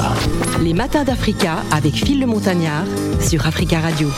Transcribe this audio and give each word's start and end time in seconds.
d'Africa. 0.00 0.60
Les 0.62 0.74
matins 0.74 1.04
d'Africa 1.04 1.62
avec 1.70 1.94
Phil 1.94 2.20
le 2.20 2.26
Montagnard 2.26 2.84
sur 3.20 3.46
Africa 3.46 3.80
Radio. 3.80 4.08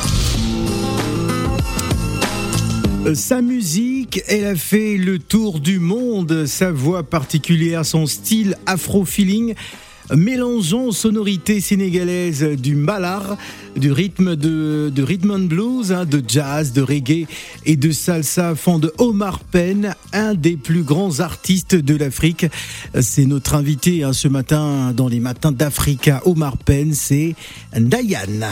Euh, 3.06 3.14
sa 3.14 3.42
musique, 3.42 4.22
elle 4.28 4.46
a 4.46 4.54
fait 4.54 4.96
le 4.96 5.18
tour 5.18 5.60
du 5.60 5.78
monde. 5.78 6.46
Sa 6.46 6.70
voix 6.70 7.02
particulière, 7.02 7.84
son 7.84 8.06
style 8.06 8.56
afro-feeling 8.66 9.54
mélangeant 10.16 10.90
sonorités 10.90 11.60
sénégalaises 11.60 12.42
du 12.42 12.74
malar, 12.74 13.36
du 13.76 13.92
rythme 13.92 14.36
de, 14.36 14.92
de 14.94 15.02
rhythm 15.02 15.30
and 15.30 15.46
blues, 15.46 15.92
hein, 15.92 16.04
de 16.04 16.22
jazz, 16.26 16.72
de 16.72 16.82
reggae 16.82 17.26
et 17.64 17.76
de 17.76 17.90
salsa 17.90 18.54
font 18.54 18.78
de 18.78 18.92
Omar 18.98 19.40
Penn 19.40 19.94
un 20.12 20.34
des 20.34 20.56
plus 20.56 20.82
grands 20.82 21.20
artistes 21.20 21.74
de 21.74 21.96
l'Afrique. 21.96 22.46
C'est 23.00 23.26
notre 23.26 23.54
invité 23.54 24.04
hein, 24.04 24.12
ce 24.12 24.28
matin 24.28 24.92
dans 24.94 25.08
les 25.08 25.20
matins 25.20 25.52
d'Africa. 25.52 26.22
Omar 26.24 26.56
Penn, 26.56 26.92
c'est 26.92 27.34
Diane. 27.76 28.46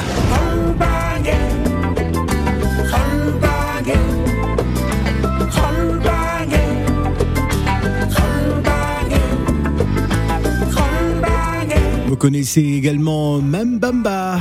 Connaissez 12.20 12.60
également 12.60 13.38
Mambamba. 13.38 14.38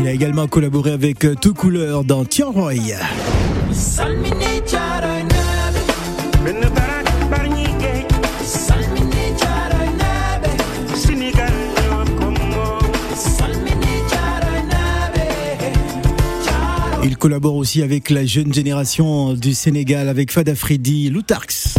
Il 0.00 0.08
a 0.08 0.12
également 0.12 0.46
collaboré 0.46 0.92
avec 0.92 1.26
Tout 1.40 1.54
Couleur 1.54 2.04
dans 2.04 2.24
Tian 2.24 2.52
Roy. 2.52 2.74
Collabore 17.24 17.56
aussi 17.56 17.82
avec 17.82 18.10
la 18.10 18.26
jeune 18.26 18.52
génération 18.52 19.32
du 19.32 19.54
Sénégal, 19.54 20.10
avec 20.10 20.30
Fada 20.30 20.54
Freddy, 20.54 21.08
Loutarx. 21.08 21.78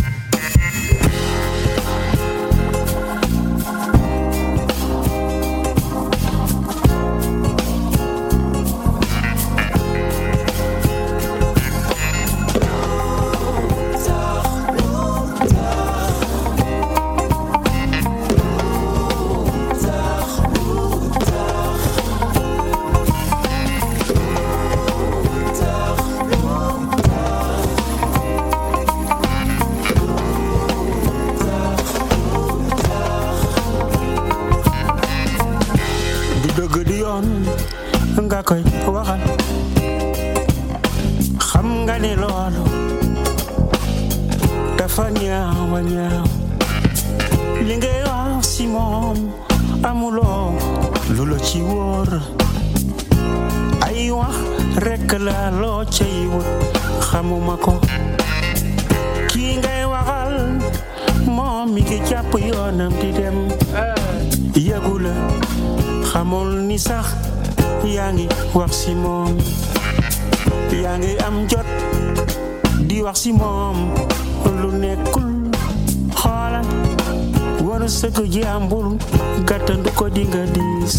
Si 49.06 49.12
moom 49.14 49.30
amuloo 49.84 50.54
lu 51.16 51.26
la 51.30 51.38
ci 51.40 51.62
wóor 51.62 52.10
ay 53.86 54.10
wax 54.12 54.36
rekk 54.82 55.12
la 55.20 55.52
loo 55.52 55.86
cay 55.86 56.26
wut 56.32 56.48
xamuma 57.02 57.58
ko 57.58 57.74
kii 59.30 59.58
ngay 59.62 59.86
waxal 59.86 60.34
moom 61.28 61.74
mi 61.74 61.82
ngi 61.82 62.00
jàpp 62.10 62.34
yoonam 62.50 62.94
di 63.02 63.12
dem. 63.14 63.38
Yëgu 64.56 64.96
la 65.06 65.14
xamul 66.10 66.50
ni 66.68 66.78
sax 66.80 67.06
yaa 67.86 68.12
ngi 68.14 68.28
wax 68.58 68.72
si 68.86 68.94
moom 68.96 69.38
yaa 70.84 70.98
ngi 70.98 71.14
am 71.28 71.46
jot 71.50 71.68
di 72.88 73.02
wax 73.06 73.18
si 73.22 73.32
moom 73.34 73.78
lu 74.62 74.70
xoolal 74.82 75.15
waru 77.86 77.94
sëgg 77.94 78.34
jàmbur 78.34 78.98
gàttandu 79.46 79.90
ko 79.96 80.10
di 80.10 80.24
nga 80.26 80.44
diis 80.54 80.96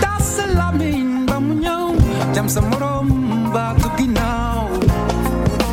tas 0.00 0.20
sa 0.36 0.44
lamiñ 0.52 1.24
ba 1.26 1.40
mu 1.40 1.54
ñëw 1.54 1.96
jam 2.34 2.48
sa 2.48 2.60
morom 2.60 3.08
baatu 3.54 3.88
ginnaaw 3.96 4.68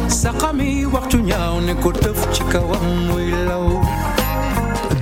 sa 0.07 0.31
xami 0.39 0.85
waxtu 0.85 1.17
ñaaw 1.19 1.59
ne 1.67 1.73
ko 1.83 1.91
tëf 1.91 2.19
ci 2.33 2.43
kawam 2.51 2.85
muy 3.11 3.31
law 3.47 3.67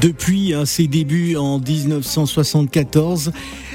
Depuis 0.01 0.53
hein, 0.53 0.63
ses 0.65 0.87
débuts 0.87 1.37
en 1.37 1.57
1974, 1.57 3.31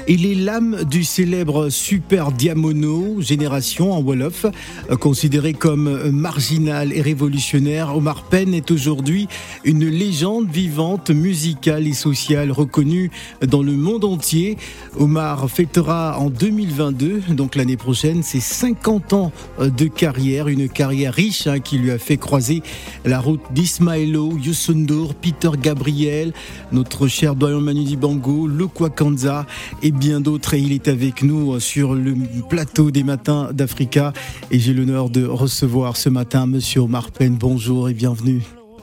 il 0.07 0.25
est 0.25 0.35
l'âme 0.35 0.83
du 0.83 1.03
célèbre 1.03 1.69
Super 1.69 2.31
Diamono 2.31 3.21
Génération 3.21 3.93
en 3.93 4.01
Wolof, 4.01 4.45
euh, 4.45 4.97
considéré 4.97 5.53
comme 5.53 6.09
marginal 6.11 6.91
et 6.91 7.01
révolutionnaire. 7.01 7.95
Omar 7.95 8.23
Penn 8.23 8.53
est 8.53 8.69
aujourd'hui 8.71 9.27
une 9.63 9.87
légende 9.87 10.49
vivante, 10.49 11.09
musicale 11.09 11.87
et 11.87 11.93
sociale 11.93 12.51
reconnue 12.51 13.11
dans 13.47 13.63
le 13.63 13.71
monde 13.71 14.03
entier. 14.03 14.57
Omar 14.99 15.49
fêtera 15.49 16.19
en 16.19 16.29
2022, 16.29 17.21
donc 17.29 17.55
l'année 17.55 17.77
prochaine, 17.77 18.23
ses 18.23 18.41
50 18.41 19.13
ans 19.13 19.31
euh, 19.59 19.69
de 19.69 19.85
carrière, 19.85 20.49
une 20.49 20.67
carrière 20.67 21.13
riche 21.13 21.47
hein, 21.47 21.59
qui 21.59 21.77
lui 21.77 21.91
a 21.91 21.97
fait 21.97 22.17
croiser 22.17 22.61
la 23.05 23.19
route 23.19 23.41
d'Ismaelo, 23.51 24.37
Youssou 24.37 24.73
N'Dour, 24.73 25.15
Peter 25.15 25.51
Gabriel, 25.61 26.33
notre 26.73 27.07
cher 27.07 27.35
doyen 27.35 27.61
Manu 27.61 27.83
Dibango, 27.85 28.47
le 28.47 28.67
Kwakanza 28.67 29.45
et 29.81 29.92
bien 29.93 30.19
d'autres. 30.19 30.53
Et 30.53 30.59
il 30.59 30.73
est 30.73 30.87
avec 30.87 31.23
nous 31.23 31.59
sur 31.59 31.93
le 31.93 32.15
plateau 32.49 32.91
des 32.91 33.03
matins 33.03 33.49
d'Africa. 33.53 34.13
Et 34.51 34.59
j'ai 34.59 34.73
l'honneur 34.73 35.09
de 35.09 35.25
recevoir 35.25 35.95
ce 35.97 36.09
matin 36.09 36.45
Monsieur 36.45 36.81
Omar 36.81 37.11
Penn. 37.11 37.37
Bonjour 37.39 37.89
et 37.89 37.93
bienvenue. 37.93 38.41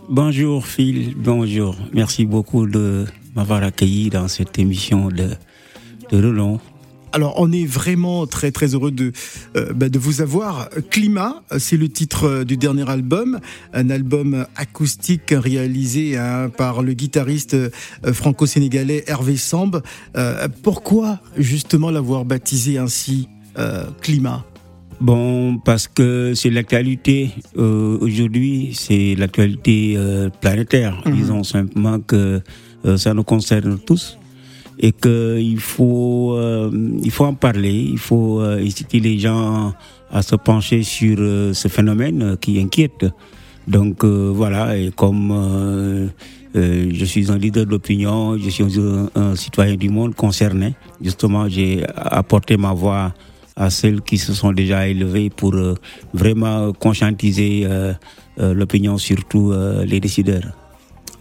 Bonjour 0.09 0.67
Phil, 0.67 1.15
bonjour. 1.17 1.77
Merci 1.93 2.27
beaucoup 2.27 2.67
de 2.67 3.07
m'avoir 3.37 3.63
accueilli 3.63 4.11
dans 4.11 4.27
cette 4.27 4.59
émission 4.59 5.09
de, 5.09 5.31
de. 6.11 6.59
Alors, 7.13 7.35
on 7.39 7.51
est 7.53 7.67
vraiment 7.67 8.27
très 8.27 8.51
très 8.53 8.75
heureux 8.75 8.91
de 8.91 9.13
euh, 9.57 9.73
bah, 9.73 9.89
de 9.89 9.99
vous 9.99 10.21
avoir. 10.21 10.69
Climat, 10.91 11.43
c'est 11.59 11.77
le 11.77 11.89
titre 11.89 12.45
du 12.45 12.57
dernier 12.57 12.89
album, 12.89 13.41
un 13.73 13.91
album 13.91 14.47
acoustique 14.57 15.35
réalisé 15.37 16.17
hein, 16.17 16.51
par 16.57 16.83
le 16.83 16.93
guitariste 16.93 17.55
euh, 17.55 17.71
franco-sénégalais 18.13 19.05
Hervé 19.07 19.37
Samb. 19.37 19.83
Euh, 20.17 20.49
pourquoi 20.63 21.21
justement 21.37 21.91
l'avoir 21.91 22.25
baptisé 22.25 22.79
ainsi, 22.79 23.29
euh, 23.59 23.85
Climat? 24.01 24.45
Bon, 25.01 25.57
parce 25.59 25.89
que 25.89 26.35
c'est 26.35 26.51
l'actualité 26.51 27.31
euh, 27.57 27.97
aujourd'hui, 28.01 28.73
c'est 28.75 29.15
l'actualité 29.17 29.95
euh, 29.97 30.29
planétaire. 30.29 31.03
Mhm. 31.07 31.15
Disons 31.15 31.43
simplement 31.43 32.01
que 32.01 32.43
euh, 32.85 32.97
ça 32.99 33.15
nous 33.15 33.25
concerne 33.25 33.79
tous 33.79 34.19
et 34.83 34.93
que 34.93 35.39
il 35.39 35.61
faut 35.61 36.35
euh, 36.37 36.71
il 37.05 37.11
faut 37.11 37.27
en 37.27 37.35
parler, 37.35 37.89
il 37.93 37.99
faut 37.99 38.41
euh, 38.41 38.65
inciter 38.65 38.99
les 38.99 39.19
gens 39.19 39.75
à 40.11 40.23
se 40.23 40.35
pencher 40.37 40.83
sur 40.83 41.17
euh, 41.21 41.53
ce 41.53 41.69
phénomène 41.69 42.37
qui 42.41 42.59
inquiète. 42.59 43.05
Donc 43.69 44.03
euh, 44.03 44.33
voilà, 44.35 44.77
et 44.77 44.91
comme 44.91 45.31
euh, 45.31 46.09
je 46.55 47.05
suis 47.05 47.31
un 47.31 47.37
leader 47.37 47.67
d'opinion, 47.67 48.39
je 48.39 48.49
suis 48.49 48.65
un, 48.65 49.11
un 49.15 49.37
citoyen 49.37 49.77
du 49.77 49.91
monde 49.91 50.15
concerné, 50.15 50.75
justement 51.01 51.47
j'ai 51.49 51.85
apporté 51.95 52.57
ma 52.57 52.73
voix 52.73 53.13
à 53.55 53.69
celles 53.69 54.01
qui 54.01 54.17
se 54.17 54.33
sont 54.33 54.53
déjà 54.53 54.89
élevées 54.89 55.29
pour 55.29 55.55
vraiment 56.15 56.73
conscientiser 56.73 57.69
l'opinion, 58.39 58.97
surtout 58.97 59.53
les 59.85 60.01
décideurs. 60.01 60.60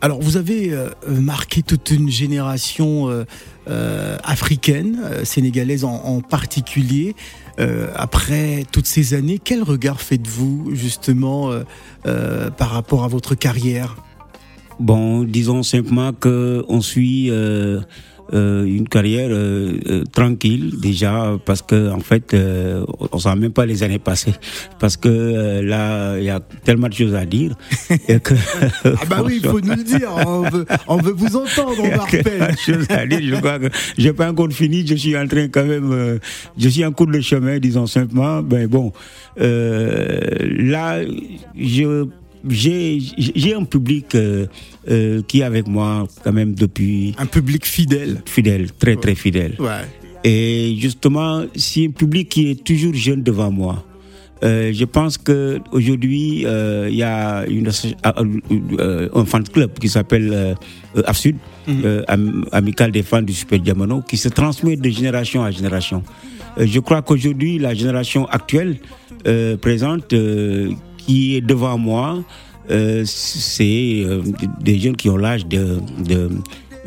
Alors, 0.02 0.22
vous 0.22 0.38
avez 0.38 0.72
euh, 0.72 0.90
marqué 1.08 1.62
toute 1.62 1.92
une 1.92 2.10
génération 2.10 3.10
euh, 3.10 3.26
euh, 3.70 4.18
africaine, 4.24 5.00
euh, 5.04 5.26
sénégalaise 5.26 5.84
en, 5.84 5.94
en 5.94 6.22
particulier. 6.22 7.16
Euh, 7.60 7.92
après 7.96 8.66
toutes 8.72 8.86
ces 8.86 9.14
années, 9.14 9.40
quel 9.44 9.62
regard 9.62 10.00
faites-vous 10.00 10.72
justement 10.74 11.52
euh, 11.52 11.64
euh, 12.06 12.50
par 12.50 12.70
rapport 12.70 13.04
à 13.04 13.10
votre 13.10 13.36
carrière? 13.36 13.98
Bon, 14.80 15.24
disons 15.24 15.64
simplement 15.64 16.14
que 16.14 16.64
on 16.70 16.80
suit 16.80 17.30
euh, 18.34 18.64
une 18.66 18.88
carrière 18.88 19.30
euh, 19.32 19.74
euh, 19.90 20.04
tranquille 20.12 20.74
déjà 20.82 21.38
parce 21.46 21.62
que 21.62 21.92
en 21.92 22.00
fait 22.00 22.34
euh, 22.34 22.86
on 23.12 23.20
sent 23.20 23.36
même 23.36 23.52
pas 23.52 23.66
les 23.66 23.84
années 23.84 24.00
passées 24.00 24.34
parce 24.80 24.98
que 24.98 25.10
euh, 25.10 25.62
là 25.62 26.18
il 26.18 26.24
y 26.26 26.30
a 26.30 26.40
tellement 26.64 26.88
de 26.90 26.94
choses 26.94 27.16
à 27.16 27.26
dire 27.26 27.56
et 28.08 28.20
que 28.20 28.34
Ah 28.86 29.06
bah 29.10 29.22
oui, 29.26 29.40
il 29.44 29.50
faut 29.50 29.60
nous 29.62 29.76
le 29.76 29.84
dire. 29.84 30.10
On 30.28 30.42
veut, 30.50 30.66
on 30.88 30.98
veut 30.98 31.12
vous 31.14 31.36
entendre, 31.36 31.76
on 31.80 31.84
il 31.84 31.90
y 31.90 31.92
a 31.94 31.98
rappelle. 31.98 32.24
tellement 32.24 32.48
de 32.48 32.58
choses 32.58 32.86
à 32.90 33.06
dire. 33.06 33.20
Je 33.24 33.36
crois 33.36 33.60
que 33.60 33.68
j'ai 33.98 34.14
pas 34.14 34.30
encore 34.30 34.52
fini. 34.52 34.86
Je 34.86 34.96
suis 34.96 35.18
en 35.18 35.28
train 35.28 35.48
quand 35.48 35.66
même. 35.66 35.92
euh, 35.92 36.18
je 36.58 36.70
suis 36.70 36.86
en 36.86 36.92
cours 36.92 37.08
de 37.08 37.20
chemin, 37.22 37.58
disons 37.60 37.88
simplement. 37.88 38.42
Ben 38.42 38.68
bon, 38.68 38.92
euh, 39.40 40.20
là, 40.60 41.02
je 41.58 42.06
j'ai 42.48 43.54
un 43.54 43.64
public 43.66 44.16
euh, 44.16 44.46
euh, 44.90 45.22
qui 45.28 45.40
est 45.42 45.44
avec 45.44 45.68
moi 45.68 46.08
quand 46.24 46.32
même 46.34 46.54
depuis 46.56 47.14
Un 47.18 47.26
public 47.26 47.66
fidèle. 47.66 48.22
fidèle, 48.26 48.72
très 48.80 48.96
très 48.96 49.16
fidèle. 49.16 49.56
Ouais. 49.60 49.86
Et 50.24 50.76
justement, 50.80 51.44
c'est 51.56 51.86
un 51.88 51.92
public 51.92 52.30
qui 52.30 52.50
est 52.52 52.64
toujours 52.64 52.94
jeune 52.94 53.24
devant 53.24 53.52
moi. 53.52 53.86
Euh, 54.42 54.72
je 54.74 54.86
pense 54.86 55.18
que 55.18 55.60
aujourd'hui 55.74 56.46
euh, 56.46 56.88
il 56.90 56.96
y 56.96 57.04
a 57.04 57.46
une, 57.46 57.70
euh, 58.80 59.10
un 59.14 59.26
fan 59.26 59.44
club 59.44 59.78
qui 59.78 59.90
s'appelle 59.90 60.56
AFSUD, 61.06 61.36
Am- 62.08 62.46
Amical 62.54 62.92
des 62.92 63.04
fans 63.04 63.22
du 63.22 63.34
Super 63.34 63.60
Diamono, 63.60 64.02
qui 64.02 64.16
se 64.16 64.30
transmet 64.30 64.78
de 64.78 64.90
génération 64.90 65.44
à 65.44 65.52
génération. 65.52 66.04
Je 66.58 66.80
crois 66.80 67.02
qu'aujourd'hui 67.02 67.60
la 67.60 67.74
génération 67.74 68.28
actuelle 68.28 68.78
présente, 69.62 70.14
qui 71.10 71.36
est 71.38 71.42
devant 71.42 71.76
moi, 71.76 72.24
euh, 72.70 73.02
c'est 73.04 74.04
euh, 74.06 74.22
des 74.62 74.78
jeunes 74.78 74.96
qui 74.96 75.10
ont 75.10 75.18
l'âge 75.18 75.44
de, 75.48 75.80
de, 76.08 76.30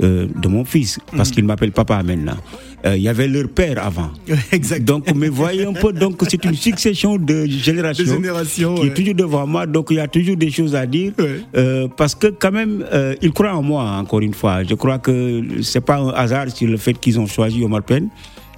euh, 0.00 0.28
de 0.40 0.48
mon 0.48 0.64
fils, 0.64 1.00
parce 1.16 1.32
qu'il 1.32 1.44
m'appelle 1.44 1.72
papa 1.72 2.00
maintenant. 2.04 2.36
Il 2.84 3.00
y 3.02 3.08
avait 3.08 3.28
leur 3.28 3.48
père 3.48 3.84
avant. 3.84 4.10
Exact. 4.52 4.84
Donc, 4.84 5.12
mais 5.14 5.28
voyez 5.28 5.64
un 5.66 5.72
peu, 5.72 5.92
donc 5.92 6.20
c'est 6.28 6.44
une 6.44 6.54
succession 6.56 7.16
de 7.16 7.46
générations, 7.46 8.04
De 8.04 8.10
générations, 8.10 8.74
qui 8.76 8.80
ouais. 8.82 8.86
est 8.88 8.94
toujours 8.94 9.14
devant 9.14 9.46
moi. 9.46 9.66
Donc, 9.66 9.88
il 9.90 9.96
y 9.96 10.00
a 10.00 10.08
toujours 10.08 10.36
des 10.36 10.50
choses 10.50 10.74
à 10.76 10.84
dire, 10.86 11.12
Ouais. 11.18 11.88
parce 11.96 12.14
que 12.16 12.28
quand 12.28 12.52
même, 12.52 12.84
ils 13.20 13.32
croient 13.32 13.54
en 13.56 13.62
moi. 13.62 13.84
Encore 14.02 14.20
une 14.20 14.34
fois, 14.34 14.62
je 14.64 14.74
crois 14.74 14.98
que 14.98 15.42
c'est 15.62 15.80
pas 15.80 15.98
un 15.98 16.10
hasard 16.10 16.48
sur 16.50 16.68
le 16.68 16.76
fait 16.76 16.94
qu'ils 16.94 17.18
ont 17.20 17.26
choisi 17.26 17.62
Omar 17.64 17.82
Penn 17.82 18.08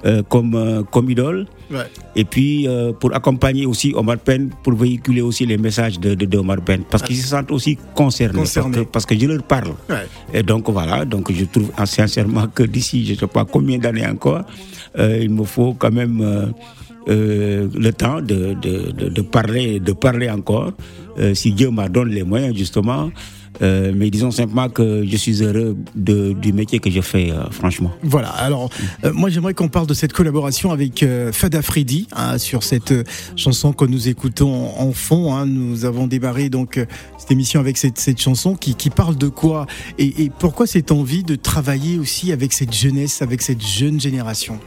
euh, 0.04 0.22
comme 0.28 0.54
euh, 0.54 0.82
comme 0.82 1.08
idole. 1.10 1.46
Ouais. 1.70 1.86
Et 2.14 2.24
puis 2.24 2.68
euh, 2.68 2.92
pour 2.92 3.14
accompagner 3.14 3.64
aussi 3.66 3.92
Omar 3.96 4.18
Penn, 4.18 4.50
pour 4.62 4.74
véhiculer 4.74 5.22
aussi 5.22 5.46
les 5.46 5.56
messages 5.56 5.98
de, 5.98 6.14
de, 6.14 6.26
de 6.26 6.38
Omar 6.38 6.60
Penn, 6.60 6.82
parce 6.90 7.02
qu'ils 7.02 7.16
se 7.16 7.28
sentent 7.28 7.50
aussi 7.50 7.78
concernés, 7.94 8.38
Concernés. 8.38 8.70
Parce, 8.76 8.84
que, 8.84 8.90
parce 8.90 9.06
que 9.06 9.18
je 9.18 9.26
leur 9.26 9.42
parle. 9.42 9.72
Ouais. 9.88 10.06
Et 10.32 10.42
donc 10.42 10.68
voilà, 10.68 11.04
donc 11.04 11.32
je 11.32 11.44
trouve 11.46 11.70
ah, 11.76 11.86
sincèrement 11.86 12.46
que 12.48 12.62
d'ici, 12.64 13.06
je 13.06 13.12
ne 13.14 13.18
sais 13.18 13.26
pas 13.26 13.44
combien 13.44 13.78
d'années 13.78 14.06
encore, 14.06 14.42
euh, 14.98 15.20
il 15.22 15.30
me 15.30 15.44
faut 15.44 15.74
quand 15.74 15.92
même 15.92 16.52
le 17.06 17.90
temps 17.92 18.20
de, 18.20 18.54
de, 18.60 18.92
de, 18.92 19.08
de 19.08 19.22
parler, 19.22 19.80
de 19.80 19.92
parler 19.92 20.30
encore, 20.30 20.72
euh, 21.18 21.34
si 21.34 21.52
Dieu 21.52 21.70
m'a 21.70 21.88
donné 21.88 22.14
les 22.14 22.22
moyens 22.22 22.56
justement. 22.56 23.10
Euh, 23.62 23.92
mais 23.94 24.10
disons 24.10 24.32
simplement 24.32 24.68
que 24.68 25.04
je 25.06 25.16
suis 25.16 25.40
heureux 25.40 25.76
de, 25.94 26.32
du 26.32 26.52
métier 26.52 26.80
que 26.80 26.90
je 26.90 27.00
fais, 27.00 27.30
euh, 27.30 27.48
franchement. 27.52 27.92
Voilà, 28.02 28.30
alors 28.30 28.68
moi 29.12 29.30
j'aimerais 29.30 29.54
qu'on 29.54 29.68
parle 29.68 29.86
de 29.86 29.94
cette 29.94 30.12
collaboration 30.12 30.72
avec 30.72 31.04
Fada 31.30 31.62
Freddy 31.62 32.08
hein, 32.16 32.38
sur 32.38 32.64
cette 32.64 32.92
chanson 33.36 33.72
que 33.72 33.84
nous 33.84 34.08
écoutons 34.08 34.72
en, 34.76 34.92
fond. 34.92 35.32
hein. 35.36 35.46
Nous 35.46 35.84
avons 35.84 36.08
démarré 36.08 36.48
donc 36.48 36.84
cette 37.16 37.30
émission 37.30 37.60
avec 37.60 37.76
cette, 37.76 38.20
chanson 38.20 38.56
qui, 38.56 38.90
parle 38.90 39.16
de 39.16 39.28
quoi 39.28 39.66
et 40.00 40.32
pourquoi 40.40 40.66
cette 40.66 40.90
envie 40.90 41.22
de 41.22 41.36
travailler 41.36 41.96
aussi 41.96 42.32
avec 42.32 42.52
cette 42.52 42.74
jeunesse, 42.74 43.22
avec 43.22 43.40
cette 43.40 43.64
jeune 43.64 44.00
génération? 44.00 44.58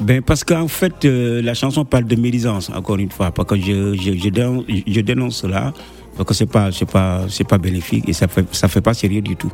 Ben 0.00 0.22
parce 0.22 0.42
qu'en 0.42 0.68
fait, 0.68 1.04
euh, 1.04 1.42
la 1.42 1.54
chanson 1.54 1.84
parle 1.84 2.04
de 2.04 2.16
médisance, 2.16 2.70
encore 2.74 2.96
une 2.98 3.10
fois, 3.10 3.30
parce 3.30 3.48
que 3.48 3.56
je, 3.56 3.94
je, 3.94 4.12
je, 4.16 4.28
dénonce, 4.30 4.64
je 4.68 5.00
dénonce 5.00 5.36
cela, 5.36 5.72
parce 6.16 6.38
que 6.38 6.44
pas, 6.44 6.72
c'est 6.72 6.90
pas, 6.90 7.26
c'est 7.28 7.46
pas 7.46 7.58
bénéfique 7.58 8.08
et 8.08 8.12
ça 8.12 8.26
fait, 8.26 8.44
ça 8.52 8.68
fait 8.68 8.80
pas 8.80 8.94
sérieux 8.94 9.20
du 9.20 9.36
tout. 9.36 9.52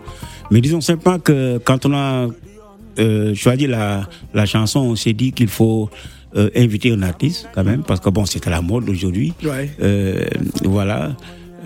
Mais 0.50 0.61
disons 0.61 0.81
simplement 0.81 1.19
que 1.19 1.58
quand 1.58 1.85
on 1.87 1.94
a 1.94 2.29
euh, 2.99 3.35
choisi 3.35 3.67
la, 3.67 4.08
la 4.32 4.46
chanson, 4.46 4.81
on 4.81 4.96
s'est 4.96 5.12
dit 5.12 5.32
qu'il 5.32 5.49
faut 5.49 5.90
euh, 6.37 6.50
inviter 6.56 6.93
un 6.93 7.02
artiste 7.02 7.49
quand 7.55 7.64
même, 7.64 7.82
parce 7.82 8.00
que 8.00 8.08
bon, 8.08 8.25
c'est 8.25 8.46
à 8.46 8.50
la 8.50 8.62
mode 8.62 8.88
aujourd'hui. 8.88 9.35
Ouais. 9.44 9.70
Voilà. 10.64 11.14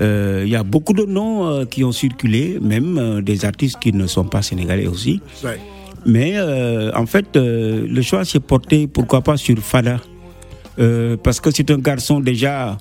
Euh, 0.00 0.42
Il 0.46 0.50
y 0.50 0.56
a 0.56 0.62
beaucoup 0.62 0.94
de 0.94 1.04
noms 1.04 1.46
euh, 1.46 1.64
qui 1.64 1.84
ont 1.84 1.92
circulé, 1.92 2.58
même 2.60 2.98
euh, 2.98 3.20
des 3.20 3.44
artistes 3.44 3.78
qui 3.78 3.92
ne 3.92 4.06
sont 4.06 4.24
pas 4.24 4.42
sénégalais 4.42 4.86
aussi. 4.86 5.20
Ouais. 5.44 5.60
Mais 6.06 6.32
euh, 6.36 6.90
en 6.94 7.06
fait, 7.06 7.36
euh, 7.36 7.86
le 7.88 8.02
choix 8.02 8.24
s'est 8.24 8.40
porté, 8.40 8.86
pourquoi 8.86 9.20
pas, 9.22 9.36
sur 9.36 9.58
Fada. 9.58 10.00
Euh, 10.78 11.16
parce 11.22 11.38
que 11.40 11.50
c'est 11.50 11.70
un 11.70 11.78
garçon 11.78 12.18
déjà 12.20 12.76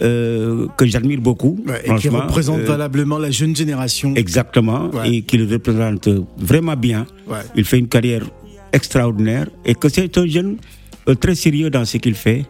euh, 0.00 0.66
que 0.76 0.86
j'admire 0.86 1.20
beaucoup. 1.20 1.58
Ouais, 1.66 1.82
et 1.84 1.94
qui 1.96 2.08
représente 2.08 2.60
Euh, 2.60 2.64
valablement 2.66 3.18
la 3.18 3.30
jeune 3.30 3.54
génération. 3.54 4.14
Exactement, 4.16 4.90
Ouais. 4.92 5.10
et 5.16 5.22
qui 5.22 5.36
le 5.38 5.52
représente 5.52 6.08
vraiment 6.38 6.76
bien. 6.76 7.04
Ouais. 7.28 7.38
Il 7.56 7.64
fait 7.64 7.78
une 7.78 7.88
carrière 7.88 8.22
extraordinaire 8.72 9.48
et 9.64 9.74
que 9.74 9.88
c'est 9.88 10.16
un 10.16 10.26
jeune 10.26 10.56
euh, 11.08 11.14
très 11.16 11.34
sérieux 11.34 11.68
dans 11.68 11.84
ce 11.84 11.96
qu'il 11.98 12.14
fait, 12.14 12.44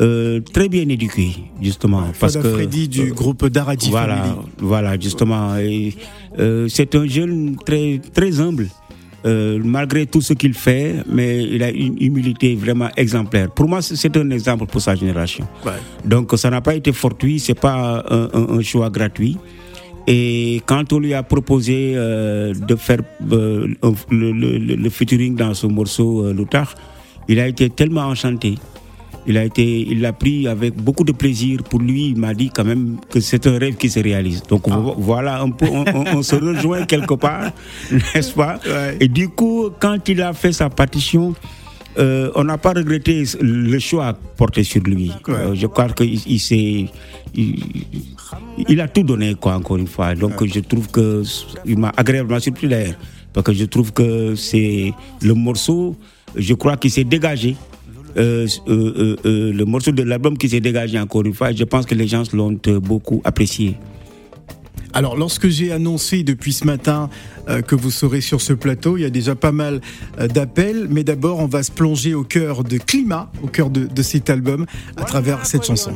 euh, 0.00 0.40
très 0.52 0.68
bien 0.68 0.86
éduqué, 0.88 1.30
justement. 1.62 2.02
parce 2.18 2.34
Fada 2.34 2.42
que, 2.42 2.54
Freddy 2.54 2.88
du 2.88 3.12
groupe 3.12 3.46
Daradi 3.46 3.90
voilà, 3.90 4.16
Family. 4.16 4.36
voilà, 4.58 4.98
justement. 5.00 5.54
Euh, 6.38 6.66
c'est 6.68 6.94
un 6.96 7.06
jeune 7.06 7.56
très, 7.64 8.00
très 8.12 8.40
humble, 8.40 8.66
euh, 9.24 9.58
malgré 9.62 10.06
tout 10.06 10.20
ce 10.20 10.32
qu'il 10.34 10.54
fait, 10.54 10.96
mais 11.08 11.42
il 11.44 11.62
a 11.62 11.70
une 11.70 11.96
humilité 12.00 12.54
vraiment 12.54 12.88
exemplaire. 12.96 13.50
Pour 13.50 13.68
moi, 13.68 13.80
c'est- 13.82 14.16
un 14.16 14.30
exemple 14.30 14.66
pour 14.66 14.80
sa 14.80 14.94
génération. 14.94 15.46
Ouais. 15.64 15.72
Donc, 16.04 16.32
ça 16.36 16.50
n'a 16.50 16.60
pas 16.60 16.74
été 16.74 16.92
fortuit, 16.92 17.38
c'est 17.38 17.58
pas 17.58 18.04
un, 18.10 18.28
un- 18.32 18.58
un 18.58 18.62
choix 18.62 18.90
gratuit. 18.90 19.36
Et 20.06 20.60
quand 20.66 20.92
on 20.92 20.98
lui 20.98 21.14
a 21.14 21.22
proposé 21.22 21.92
euh, 21.94 22.52
de 22.54 22.74
faire 22.76 22.98
euh, 23.30 23.68
le, 24.10 24.32
le, 24.32 24.58
le- 24.58 24.74
le 24.74 24.90
featuring 24.90 25.36
dans 25.36 25.54
ce 25.54 25.66
morceau 25.68 26.32
Loutard, 26.32 26.74
il 27.28 27.38
a 27.38 27.46
été 27.46 27.70
tellement 27.70 28.02
enchanté. 28.06 28.56
Il 29.26 29.38
a 29.38 29.44
été, 29.44 29.62
il 29.88 30.00
l'a 30.00 30.12
pris 30.12 30.48
avec 30.48 30.74
beaucoup 30.74 31.04
de 31.04 31.12
plaisir. 31.12 31.62
Pour 31.62 31.78
lui, 31.80 32.08
il 32.08 32.16
m'a 32.16 32.34
dit 32.34 32.50
quand 32.50 32.64
même 32.64 32.96
que 33.08 33.20
c'est 33.20 33.46
un 33.46 33.56
rêve 33.58 33.76
qui 33.76 33.88
se 33.88 34.00
réalise. 34.00 34.42
Donc 34.42 34.68
vo- 34.68 34.94
voilà 34.98 35.40
un 35.40 35.50
peu, 35.50 35.66
on, 35.70 35.84
on- 35.94 36.16
on 36.18 36.22
se 36.22 36.34
rejoint 36.34 36.84
quelque 36.86 37.14
part, 37.14 37.52
n'est-ce 38.14 38.32
pas? 38.32 38.58
Ouais. 38.66 38.96
Et 39.00 39.06
du 39.08 39.28
coup, 39.28 39.70
quand 39.78 40.08
il 40.08 40.20
a 40.22 40.32
fait 40.32 40.50
sa 40.52 40.68
partition, 40.70 41.34
euh, 41.98 42.32
on 42.34 42.42
n'a 42.44 42.58
pas 42.58 42.72
regretté 42.72 43.22
le 43.40 43.78
choix 43.78 44.12
porté 44.36 44.64
sur 44.64 44.82
lui. 44.82 45.12
Euh, 45.28 45.54
je 45.54 45.66
crois 45.68 45.88
qu'il 45.90 46.18
il, 46.26 46.40
s'est- 46.40 46.88
il, 47.34 47.62
il 48.68 48.80
a 48.80 48.88
tout 48.88 49.02
donné, 49.04 49.34
quoi, 49.34 49.54
encore 49.56 49.76
une 49.76 49.86
fois. 49.86 50.14
Donc 50.14 50.44
je 50.44 50.60
trouve 50.60 50.88
que 50.90 51.22
il 51.64 51.78
m'a 51.78 51.92
agréablement 51.96 52.40
surpris 52.40 52.66
d'ailleurs, 52.66 52.94
parce 53.32 53.46
que 53.46 53.52
je 53.52 53.66
trouve 53.66 53.92
que 53.92 54.34
c'est 54.34 54.92
le 55.22 55.34
morceau, 55.34 55.94
je 56.34 56.54
crois 56.54 56.76
qu'il 56.76 56.90
s'est 56.90 57.04
dégagé. 57.04 57.56
Euh, 58.16 58.46
euh, 58.68 59.16
euh, 59.24 59.52
le 59.52 59.64
morceau 59.64 59.92
de 59.92 60.02
l'album 60.02 60.36
qui 60.36 60.48
s'est 60.48 60.60
dégagé 60.60 60.98
encore 60.98 61.24
une 61.24 61.34
fois, 61.34 61.52
je 61.52 61.64
pense 61.64 61.86
que 61.86 61.94
les 61.94 62.06
gens 62.06 62.24
l'ont 62.32 62.58
beaucoup 62.80 63.22
apprécié. 63.24 63.76
Alors, 64.94 65.16
lorsque 65.16 65.48
j'ai 65.48 65.72
annoncé 65.72 66.22
depuis 66.22 66.52
ce 66.52 66.66
matin 66.66 67.08
euh, 67.48 67.62
que 67.62 67.74
vous 67.74 67.90
serez 67.90 68.20
sur 68.20 68.40
ce 68.40 68.52
plateau, 68.52 68.98
il 68.98 69.02
y 69.02 69.06
a 69.06 69.10
déjà 69.10 69.34
pas 69.34 69.52
mal 69.52 69.80
euh, 70.20 70.28
d'appels. 70.28 70.86
Mais 70.90 71.02
d'abord, 71.02 71.38
on 71.38 71.46
va 71.46 71.62
se 71.62 71.72
plonger 71.72 72.14
au 72.14 72.24
cœur 72.24 72.62
de 72.62 72.76
Climat, 72.76 73.30
au 73.42 73.46
cœur 73.46 73.70
de, 73.70 73.86
de 73.86 74.02
cet 74.02 74.28
album, 74.28 74.66
à 74.96 75.04
travers 75.04 75.46
cette 75.46 75.64
chanson. 75.64 75.92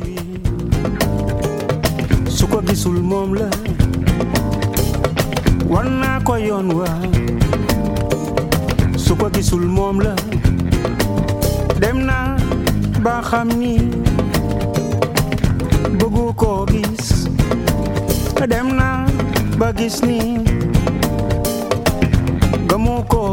Dem 11.81 11.97
naa 12.05 12.35
ba 13.03 13.21
xam 13.29 13.47
ni 13.59 13.73
bëggu 15.99 16.25
koo 16.35 16.65
gis. 16.71 17.27
Dem 18.51 18.67
naa 18.79 19.05
ba 19.59 19.67
gis 19.77 20.01
ni 20.07 20.19
gëmu 22.69 22.95
ko. 23.11 23.23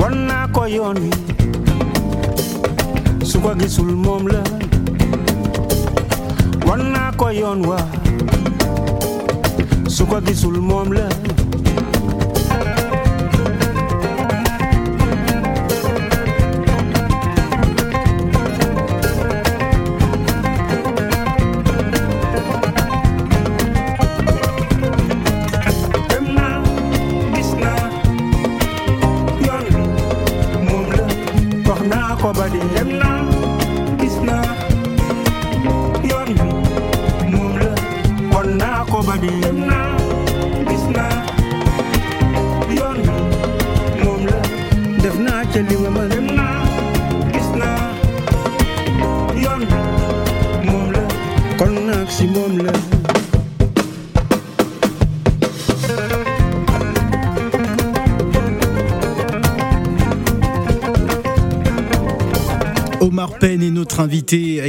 Wan 0.00 0.14
naa 0.28 0.46
ko 0.54 0.64
yoon 0.66 0.96
wi. 1.04 1.10
Su 3.28 3.40
ko 3.44 3.52
gisul 3.60 3.92
moom 4.04 4.24
la. 4.32 4.42
Wan 6.66 6.82
naa 6.94 7.10
ko 7.20 7.28
yoon 7.30 7.60
wa. 7.68 7.78
Su 9.88 10.06
ko 10.06 10.20
gisul 10.26 10.56
moom 10.60 10.92
la 10.96 11.06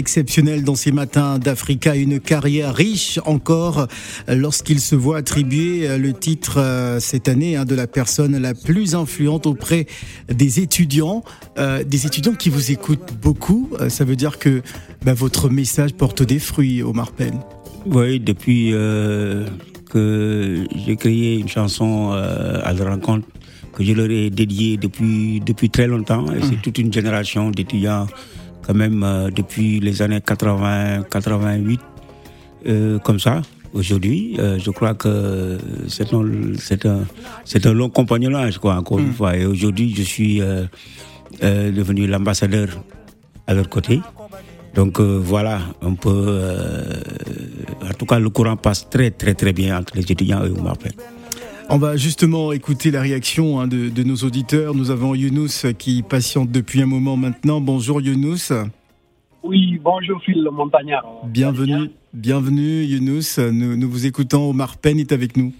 exceptionnel 0.03 0.65
dans 0.65 0.75
ces 0.75 0.91
matins 0.91 1.39
d'Africa, 1.39 1.95
une 1.95 2.19
carrière 2.19 2.75
riche 2.75 3.21
encore 3.25 3.87
lorsqu'il 4.27 4.81
se 4.81 4.95
voit 4.95 5.19
attribuer 5.19 5.87
euh, 5.87 5.97
le 5.97 6.11
titre 6.11 6.57
euh, 6.57 6.99
cette 6.99 7.29
année 7.29 7.55
hein, 7.55 7.63
de 7.63 7.73
la 7.73 7.87
personne 7.87 8.37
la 8.37 8.53
plus 8.53 8.95
influente 8.95 9.47
auprès 9.47 9.87
des 10.27 10.59
étudiants, 10.59 11.23
euh, 11.57 11.85
des 11.85 12.05
étudiants 12.05 12.33
qui 12.33 12.49
vous 12.49 12.71
écoutent 12.71 13.13
beaucoup. 13.21 13.69
Ça 13.87 14.03
veut 14.03 14.17
dire 14.17 14.39
que 14.39 14.61
bah, 15.05 15.13
votre 15.13 15.47
message 15.47 15.93
porte 15.93 16.21
des 16.21 16.39
fruits, 16.39 16.83
Omar 16.83 17.13
Penn. 17.13 17.39
Oui, 17.85 18.19
depuis 18.19 18.71
euh, 18.73 19.45
que 19.89 20.65
j'ai 20.85 20.97
créé 20.97 21.39
une 21.39 21.47
chanson 21.47 22.11
euh, 22.11 22.59
à 22.61 22.73
la 22.73 22.89
rencontre 22.89 23.25
que 23.73 23.83
je 23.83 23.93
leur 23.93 24.09
ai 24.09 24.29
dédiée 24.29 24.77
depuis, 24.77 25.41
depuis 25.45 25.69
très 25.69 25.87
longtemps. 25.87 26.25
Et 26.31 26.41
c'est 26.41 26.61
toute 26.61 26.77
une 26.77 26.93
génération 26.93 27.49
d'étudiants, 27.49 28.07
quand 28.65 28.73
même, 28.73 29.03
euh, 29.03 29.29
depuis 29.29 29.79
les 29.79 30.01
années 30.01 30.21
80, 30.21 31.03
88, 31.09 31.79
euh, 32.67 32.99
comme 32.99 33.19
ça. 33.19 33.41
Aujourd'hui, 33.73 34.35
euh, 34.39 34.59
je 34.59 34.69
crois 34.69 34.93
que 34.93 35.57
c'est 35.87 36.13
un, 36.13 36.23
c'est 36.57 36.85
un, 36.85 37.05
c'est 37.43 37.65
un 37.65 37.73
long 37.73 37.89
compagnonnage, 37.89 38.59
quoi, 38.59 38.75
encore 38.75 38.99
une 38.99 39.13
fois. 39.13 39.35
Et 39.35 39.45
aujourd'hui, 39.45 39.93
je 39.95 40.03
suis 40.03 40.41
euh, 40.41 40.65
euh, 41.43 41.71
devenu 41.71 42.05
l'ambassadeur 42.05 42.67
à 43.47 43.53
leur 43.53 43.67
côté. 43.69 43.99
Donc 44.75 44.99
euh, 44.99 45.19
voilà, 45.21 45.59
un 45.81 45.93
peu. 45.95 46.09
euh, 46.09 47.01
en 47.83 47.93
tout 47.97 48.05
cas, 48.05 48.19
le 48.19 48.29
courant 48.29 48.57
passe 48.57 48.89
très 48.89 49.11
très 49.11 49.33
très 49.33 49.53
bien 49.53 49.77
entre 49.79 49.95
les 49.95 50.01
étudiants 50.11 50.43
et 50.45 50.49
Pène. 50.49 50.93
On 51.69 51.77
va 51.77 51.95
justement 51.97 52.51
écouter 52.51 52.91
la 52.91 53.01
réaction 53.01 53.59
hein, 53.59 53.67
de, 53.67 53.89
de 53.89 54.03
nos 54.03 54.15
auditeurs. 54.17 54.75
Nous 54.75 54.91
avons 54.91 55.15
Younous 55.15 55.73
qui 55.77 56.03
patiente 56.03 56.51
depuis 56.51 56.81
un 56.81 56.85
moment 56.85 57.17
maintenant. 57.17 57.61
Bonjour 57.61 58.01
Younous. 58.01 58.51
Oui, 59.43 59.79
bonjour 59.81 60.21
Phil 60.23 60.43
le 60.43 60.51
Montagnard. 60.51 61.05
Bienvenue, 61.25 61.89
bienvenue 62.13 62.83
Younous. 62.83 63.39
Nous, 63.51 63.75
nous 63.75 63.89
vous 63.89 64.05
écoutons. 64.05 64.49
Omar 64.49 64.77
Penn 64.77 64.99
est 64.99 65.11
avec 65.11 65.35
nous. 65.35 65.53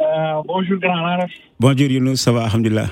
Euh, 0.00 0.42
bonjour 0.46 0.78
Grand. 0.78 1.26
Bonjour 1.58 1.88
Younous, 1.88 2.16
ça 2.16 2.32
va, 2.32 2.44
alhamdulillah. 2.44 2.88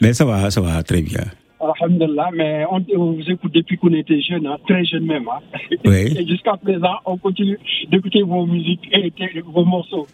Mais 0.00 0.12
ça 0.12 0.24
va, 0.24 0.50
ça 0.50 0.60
va 0.60 0.82
très 0.82 1.02
bien. 1.02 1.24
Alhamdulillah, 1.60 2.30
mais 2.34 2.64
on, 2.70 2.84
on 2.96 3.12
vous 3.12 3.30
écoute 3.30 3.52
depuis 3.52 3.76
qu'on 3.76 3.92
était 3.92 4.20
jeune, 4.20 4.46
hein, 4.46 4.56
très 4.66 4.84
jeune 4.84 5.04
même. 5.04 5.28
Hein. 5.28 5.58
Oui. 5.84 6.14
Et 6.18 6.26
jusqu'à 6.26 6.56
présent, 6.56 6.94
on 7.04 7.16
continue 7.18 7.58
d'écouter 7.90 8.22
vos 8.22 8.46
musiques 8.46 8.88
et 8.92 9.12
et 9.18 9.40
vos 9.40 9.64
morceaux. 9.64 10.06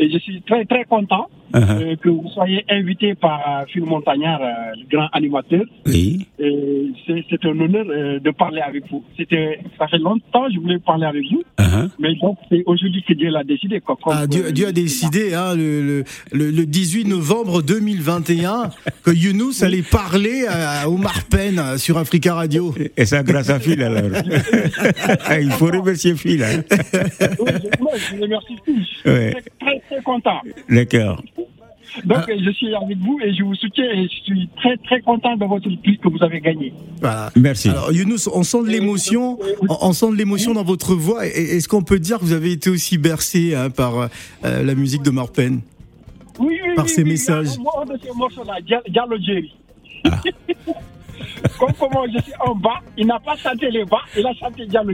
Et 0.00 0.10
je 0.10 0.18
suis 0.18 0.42
très 0.42 0.64
très 0.64 0.84
content 0.84 1.28
Uh-huh. 1.52 1.82
euh, 1.82 1.96
que 1.96 2.08
vous 2.08 2.28
soyez 2.32 2.64
invité 2.68 3.16
par 3.16 3.64
Phil 3.72 3.82
Montagnard, 3.82 4.40
euh, 4.40 4.46
le 4.80 4.86
grand 4.88 5.08
animateur. 5.12 5.62
Oui. 5.84 6.28
Et 6.38 6.92
c'est 7.08 7.44
un 7.44 7.58
honneur 7.58 7.86
euh, 7.88 8.20
de 8.20 8.30
parler 8.30 8.60
avec 8.60 8.84
vous. 8.88 9.02
C'était, 9.18 9.58
ça 9.76 9.88
fait 9.88 9.98
longtemps 9.98 10.46
que 10.46 10.52
je 10.54 10.60
voulais 10.60 10.78
parler 10.78 11.06
avec 11.06 11.24
vous, 11.28 11.42
Uh-huh. 11.58 11.88
mais 11.98 12.14
donc 12.22 12.38
c'est 12.48 12.62
aujourd'hui 12.66 13.02
que 13.02 13.14
Dieu 13.14 13.30
l'a 13.30 13.42
décidé. 13.42 13.80
Quoi, 13.80 13.98
Ah, 14.12 14.28
Dieu, 14.28 14.52
Dieu 14.52 14.68
a 14.68 14.72
décidé 14.72 15.34
hein, 15.34 15.56
le, 15.56 15.82
le- 15.82 16.04
le- 16.32 16.50
le 16.52 16.66
18 16.66 17.06
novembre 17.08 17.62
2021 17.62 18.70
que 19.02 19.10
Younous 19.10 19.64
allait 19.64 19.82
parler 19.82 20.46
à 20.48 20.88
Omar 20.88 21.24
Penn 21.28 21.60
sur 21.78 21.98
Africa 21.98 22.34
Radio. 22.34 22.72
Et 22.96 23.06
ça 23.06 23.24
grâce 23.24 23.50
à 23.50 23.58
Phil 23.58 23.82
alors. 23.82 24.02
Il 25.40 25.50
faut 25.50 25.66
remercier 25.66 26.14
Phil. 26.14 26.44
Hein. 26.44 26.62
Oui, 27.40 27.50
je, 27.60 27.82
moi, 27.82 27.92
je 27.96 28.20
remercie. 28.22 28.56
Je 29.04 29.10
Ouais. 29.10 29.34
très, 29.60 29.80
très 29.90 30.02
content. 30.02 30.40
D'accord. 30.68 31.22
Donc, 32.04 32.28
euh, 32.28 32.36
je 32.44 32.50
suis 32.52 32.72
avec 32.72 32.98
vous 32.98 33.18
et 33.20 33.34
je 33.34 33.42
vous 33.42 33.54
soutiens 33.56 33.90
et 33.92 34.04
je 34.04 34.22
suis 34.24 34.48
très, 34.58 34.76
très 34.76 35.00
content 35.00 35.36
de 35.36 35.44
votre 35.44 35.68
prix 35.82 35.98
que 35.98 36.08
vous 36.08 36.22
avez 36.22 36.40
gagné. 36.40 36.72
Voilà. 37.00 37.30
Merci. 37.34 37.68
Alors 37.68 37.92
Younous, 37.92 38.28
on 38.32 38.44
sent 38.44 38.62
de 38.62 38.68
l'émotion, 38.68 39.38
on, 39.68 39.92
sent 39.92 40.10
de 40.12 40.16
l'émotion 40.16 40.54
dans 40.54 40.62
votre 40.62 40.94
voix. 40.94 41.26
Et- 41.26 41.30
Est-ce 41.56 41.66
qu'on 41.66 41.82
peut 41.82 41.98
dire 41.98 42.18
que 42.20 42.24
vous 42.24 42.32
avez 42.32 42.52
été 42.52 42.70
aussi 42.70 42.96
bercé 42.96 43.56
hein, 43.56 43.70
par 43.70 43.92
euh, 44.02 44.08
la 44.62 44.74
musique 44.76 45.02
d'Omar 45.02 45.32
Penn 45.32 45.62
Oui, 46.38 46.60
oui, 46.64 46.74
Par 46.76 46.84
oui, 46.84 46.90
ces 46.92 47.02
oui, 47.02 47.10
messages. 47.10 47.48
un 47.58 47.62
mot 47.62 47.92
de 47.92 47.98
ces 48.00 48.12
morceaux-là, 48.16 48.60
Dia- 48.64 48.82
Diallo 48.88 49.16
Jerry. 49.20 49.52
Ah. 50.04 50.20
Comme 51.58 51.72
comment 51.78 52.04
je 52.06 52.22
suis 52.22 52.32
en 52.40 52.54
bas, 52.54 52.80
il 52.96 53.06
n'a 53.06 53.18
pas 53.20 53.36
chanté 53.36 53.70
les 53.70 53.84
bas, 53.84 54.02
il 54.16 54.26
a 54.26 54.32
chanté 54.34 54.66
Diallo 54.66 54.92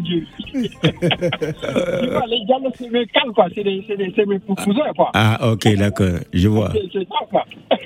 vois, 2.11 2.27
les 2.27 2.45
Diallo, 2.45 2.71
c'est 2.75 2.91
mes 2.91 3.07
calmes, 3.07 3.33
quoi. 3.33 3.47
C'est 3.55 3.65
mes 3.65 4.41
cousins, 4.41 4.93
quoi. 4.97 5.11
Ah, 5.15 5.53
ok, 5.53 5.77
d'accord. 5.77 6.19
Je 6.33 6.49
vois. 6.49 6.71
C'est 6.73 6.89
c'est 6.93 7.09
ça, 7.09 7.27
quoi. 7.31 7.45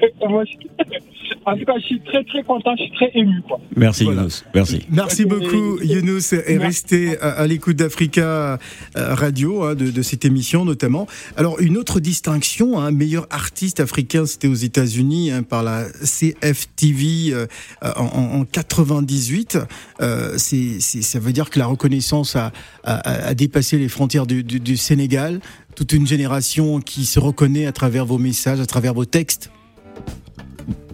En 1.46 1.56
tout 1.56 1.64
cas, 1.64 1.74
je 1.78 1.84
suis 1.86 2.00
très, 2.00 2.22
très 2.24 2.42
content, 2.42 2.74
je 2.76 2.82
suis 2.84 2.92
très 2.92 3.10
ému, 3.14 3.40
quoi. 3.46 3.60
Merci 3.76 4.04
Voilà. 4.04 4.20
Younous. 4.22 4.42
Merci. 4.54 4.80
Merci 4.90 5.24
beaucoup 5.24 5.78
Younous 5.82 6.34
et 6.46 6.58
restez 6.58 7.18
à, 7.20 7.30
à 7.30 7.46
l'écoute 7.46 7.76
d'Africa 7.76 8.22
euh, 8.22 8.58
Radio, 9.14 9.62
hein, 9.64 9.74
de, 9.74 9.90
de 9.90 10.02
cette 10.02 10.24
émission 10.24 10.64
notamment. 10.64 11.06
Alors 11.36 11.60
une 11.60 11.76
autre 11.76 12.00
distinction, 12.00 12.78
hein, 12.80 12.90
meilleur 12.90 13.26
artiste 13.30 13.80
africain, 13.80 14.26
c'était 14.26 14.48
aux 14.48 14.54
États-Unis 14.54 15.30
hein, 15.30 15.42
par 15.42 15.62
la 15.62 15.84
CFTV 16.04 17.32
euh, 17.32 17.46
en, 17.82 18.00
en- 18.04 18.40
en 18.40 18.44
98. 18.44 19.58
Euh, 20.00 20.34
c'est, 20.36 20.80
c'est- 20.80 21.02
ça 21.02 21.18
veut 21.18 21.32
dire 21.32 21.50
que 21.50 21.58
la 21.58 21.66
reconnaissance 21.66 22.36
a, 22.36 22.52
a- 22.84 23.28
a 23.28 23.34
dépassé 23.34 23.78
les 23.78 23.88
frontières 23.88 24.26
du, 24.26 24.42
du- 24.42 24.60
du 24.60 24.76
Sénégal. 24.76 25.40
Toute 25.76 25.92
une 25.92 26.06
génération 26.06 26.80
qui 26.80 27.04
se 27.04 27.18
reconnaît 27.20 27.66
à 27.66 27.72
travers 27.72 28.04
vos 28.04 28.18
messages, 28.18 28.60
à 28.60 28.66
travers 28.66 28.92
vos 28.94 29.04
textes. 29.04 29.50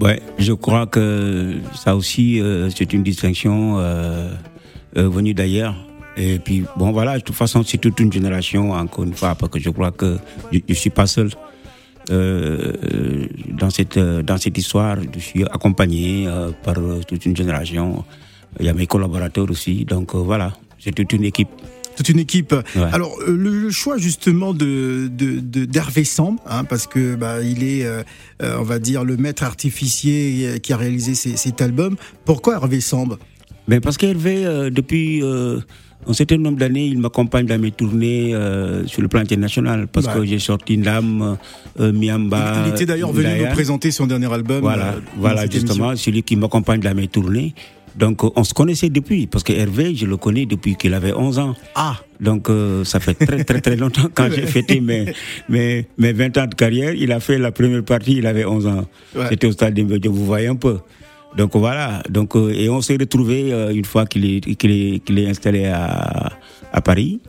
Ouais, 0.01 0.21
je 0.39 0.53
crois 0.53 0.87
que 0.87 1.57
ça 1.75 1.97
aussi, 1.97 2.41
euh, 2.41 2.69
c'est 2.71 2.93
une 2.93 3.03
distinction 3.03 3.79
euh, 3.79 4.31
euh, 4.97 5.09
venue 5.09 5.35
d'ailleurs. 5.35 5.75
Et 6.17 6.39
puis, 6.39 6.65
bon, 6.77 6.93
voilà, 6.93 7.19
de 7.19 7.23
toute 7.23 7.35
façon, 7.35 7.63
c'est 7.65 7.79
toute 7.79 7.99
une 8.01 8.13
génération, 8.13 8.73
encore 8.73 9.05
une 9.05 9.15
fois, 9.15 9.35
parce 9.35 9.53
que 9.53 9.59
je 9.59 9.71
crois 9.71 9.91
que 9.91 10.19
je 10.53 10.61
ne 10.67 10.75
suis 10.75 10.91
pas 10.91 11.07
seul 11.07 11.31
dans, 12.09 13.71
cette, 13.71 13.99
dans 13.99 14.39
cette 14.39 14.57
histoire. 14.57 14.97
Je 15.15 15.19
suis 15.19 15.45
accompagné 15.45 16.27
par 16.63 16.77
toute 17.07 17.27
une 17.27 17.37
génération. 17.37 18.03
Il 18.59 18.65
y 18.65 18.69
a 18.71 18.73
mes 18.73 18.87
collaborateurs 18.87 19.51
aussi. 19.51 19.85
Donc, 19.85 20.15
voilà, 20.15 20.53
c'est 20.79 20.95
toute 20.95 21.13
une 21.13 21.25
équipe. 21.25 21.51
Toute 21.97 22.09
une 22.09 22.19
équipe. 22.19 22.53
Ouais. 22.53 22.83
Alors 22.93 23.17
euh, 23.27 23.37
le, 23.37 23.71
choix 23.71 23.97
justement 23.99 24.53
de 24.55 25.09
de- 25.11 25.41
de- 25.41 25.65
d'Hervé 25.65 26.05
Samb, 26.05 26.37
hein, 26.47 26.65
parce 26.65 26.87
que 26.87 27.17
bah, 27.17 27.43
il 27.43 27.63
est, 27.65 27.85
euh, 27.85 28.03
euh, 28.43 28.57
on 28.61 28.63
va 28.63 28.79
dire, 28.79 29.03
le 29.05 29.17
maître 29.17 29.43
artificier 29.43 30.61
qui 30.63 30.73
a 30.73 30.77
réalisé 30.77 31.15
ces- 31.15 31.37
cet 31.37 31.61
album. 31.63 31.97
Pourquoi 32.25 32.55
Hervé 32.55 32.81
Samb 32.81 33.17
Mais 33.69 33.81
parce 33.81 33.97
qu'Hervé, 33.97 34.47
euh, 34.47 34.71
depuis 34.71 35.23
euh, 35.23 35.59
un 36.07 36.13
certain 36.13 36.37
nombre 36.39 36.59
d'années, 36.59 36.87
il 36.87 36.99
m'accompagne 37.01 37.47
dans 37.47 37.59
mes 37.59 37.73
tournées 37.73 38.33
euh, 38.35 38.87
sur 38.87 39.03
le 39.03 39.09
plan 39.09 39.21
international. 39.23 39.89
Parce 39.89 40.07
Ouais. 40.07 40.15
que 40.15 40.25
j'ai 40.25 40.39
sorti 40.39 40.77
Ndam, 40.79 41.37
Miamba. 41.79 42.65
Il 42.67 42.73
était 42.75 42.87
d'ailleurs 42.87 43.13
venu 43.13 43.29
nous 43.41 43.51
présenter 43.53 43.91
son 43.91 44.07
dernier 44.07 44.33
album. 44.33 44.61
Voilà, 44.61 44.95
voilà 45.19 45.47
justement, 45.51 45.97
celui 45.97 46.23
qui 46.23 46.37
m'accompagne 46.37 46.81
dans 46.81 46.95
mes 46.95 47.09
tournées. 47.09 47.55
Donc 47.97 48.25
euh, 48.25 48.31
on 48.37 48.45
se 48.45 48.55
connaissait 48.55 48.89
depuis, 48.91 49.27
parce 49.27 49.43
que 49.45 49.53
Hervé, 49.53 49.95
je 49.95 50.07
le 50.07 50.17
connais 50.17 50.47
depuis 50.47 50.77
qu'il 50.77 50.95
avait 50.95 51.13
11 51.13 51.39
ans. 51.39 51.55
Ah, 51.75 51.97
Donc 52.21 52.51
euh, 52.51 52.85
ça 52.85 53.01
fait 53.01 53.15
très 53.15 53.45
très 53.45 53.61
très 53.61 53.77
longtemps 53.77 54.09
quand 54.15 54.31
j'ai 54.31 54.47
fêté 54.47 54.81
mes, 54.81 55.13
mes, 55.49 55.87
mes 55.99 56.13
20 56.13 56.39
ans 56.39 56.47
de 56.47 56.55
carrière. 56.55 56.93
Il 56.95 57.13
a 57.13 57.21
fait 57.21 57.39
la 57.39 57.53
première 57.53 57.85
partie, 57.85 58.17
il 58.19 58.27
avait 58.27 58.45
11 58.45 58.67
ans. 58.67 58.85
Ouais. 59.15 59.27
C'était 59.29 59.47
au 59.47 59.53
stade 59.53 59.75
de 59.75 60.09
vous 60.09 60.25
voyez 60.27 60.49
un 60.49 60.57
peu. 60.57 60.79
Donc 61.37 61.55
voilà, 61.55 62.03
donc, 62.09 62.35
euh, 62.35 62.51
et 62.51 62.71
on 62.71 62.81
s'est 62.81 62.97
retrouvés 62.99 63.53
euh, 63.53 63.71
une 63.71 63.85
fois 63.85 64.07
qu'il 64.07 64.25
est, 64.25 64.41
qu'il 64.57 64.71
est, 64.71 65.05
qu'il 65.05 65.19
est 65.19 65.29
installé 65.29 65.67
à, 65.67 66.33
à 66.73 66.81
Paris. 66.81 67.21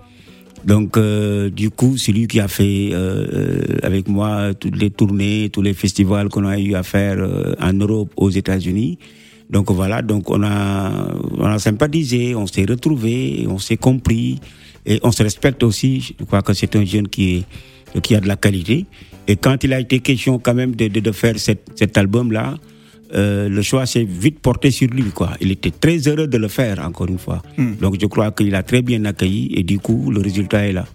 Donc 0.67 0.97
euh, 0.97 1.49
du 1.49 1.69
coup, 1.69 1.97
c'est 1.97 2.11
lui 2.11 2.27
qui 2.27 2.39
a 2.39 2.47
fait 2.47 2.89
euh, 2.91 3.61
avec 3.83 4.07
moi 4.07 4.53
toutes 4.53 4.75
les 4.77 4.89
tournées, 4.89 5.49
tous 5.51 5.61
les 5.61 5.73
festivals 5.73 6.29
qu'on 6.29 6.45
a 6.45 6.59
eu 6.59 6.75
à 6.75 6.83
faire 6.83 7.17
euh, 7.19 7.55
en 7.61 7.73
Europe, 7.73 8.11
aux 8.17 8.29
États-Unis. 8.29 8.97
Donc 9.49 9.71
voilà, 9.71 10.01
donc 10.01 10.29
on 10.29 10.43
a, 10.43 10.91
on 11.37 11.45
a 11.45 11.57
sympathisé, 11.59 12.35
on 12.35 12.47
s'est 12.47 12.65
retrouvés, 12.67 13.45
on 13.49 13.59
s'est 13.59 13.77
compris 13.77 14.39
et 14.85 14.99
on 15.03 15.11
se 15.11 15.23
respecte 15.23 15.63
aussi. 15.63 16.15
Je 16.19 16.25
crois 16.25 16.41
que 16.41 16.53
c'est 16.53 16.75
un 16.75 16.83
jeune 16.83 17.07
qui, 17.07 17.45
est, 17.95 18.01
qui 18.01 18.15
a 18.15 18.19
de 18.19 18.27
la 18.27 18.35
qualité. 18.35 18.85
Et 19.27 19.35
quand 19.37 19.63
il 19.63 19.73
a 19.73 19.79
été 19.79 19.99
question 19.99 20.39
quand 20.39 20.53
même 20.53 20.75
de, 20.75 20.87
de, 20.87 20.99
de 20.99 21.11
faire 21.11 21.39
cet, 21.39 21.71
cet 21.75 21.97
album-là, 21.97 22.55
euh, 23.13 23.47
le 23.47 23.61
choix 23.61 23.85
s'est 23.85 24.03
vite 24.03 24.39
porté 24.39 24.69
sur 24.69 24.89
lui. 24.89 25.11
Quoi. 25.11 25.31
Il 25.39 25.51
était 25.51 25.71
très 25.71 25.97
heureux 26.09 26.27
de 26.27 26.37
le 26.37 26.49
faire, 26.49 26.85
encore 26.85 27.07
une 27.07 27.17
fois. 27.17 27.41
Donc 27.79 27.95
je 28.01 28.05
crois 28.07 28.31
qu'il 28.31 28.53
a 28.53 28.63
très 28.63 28.81
bien 28.81 29.05
accueilli 29.05 29.53
et 29.55 29.63
du 29.63 29.79
coup, 29.79 30.11
le 30.11 30.19
résultat 30.19 30.67
est 30.67 30.73
là. 30.73 30.85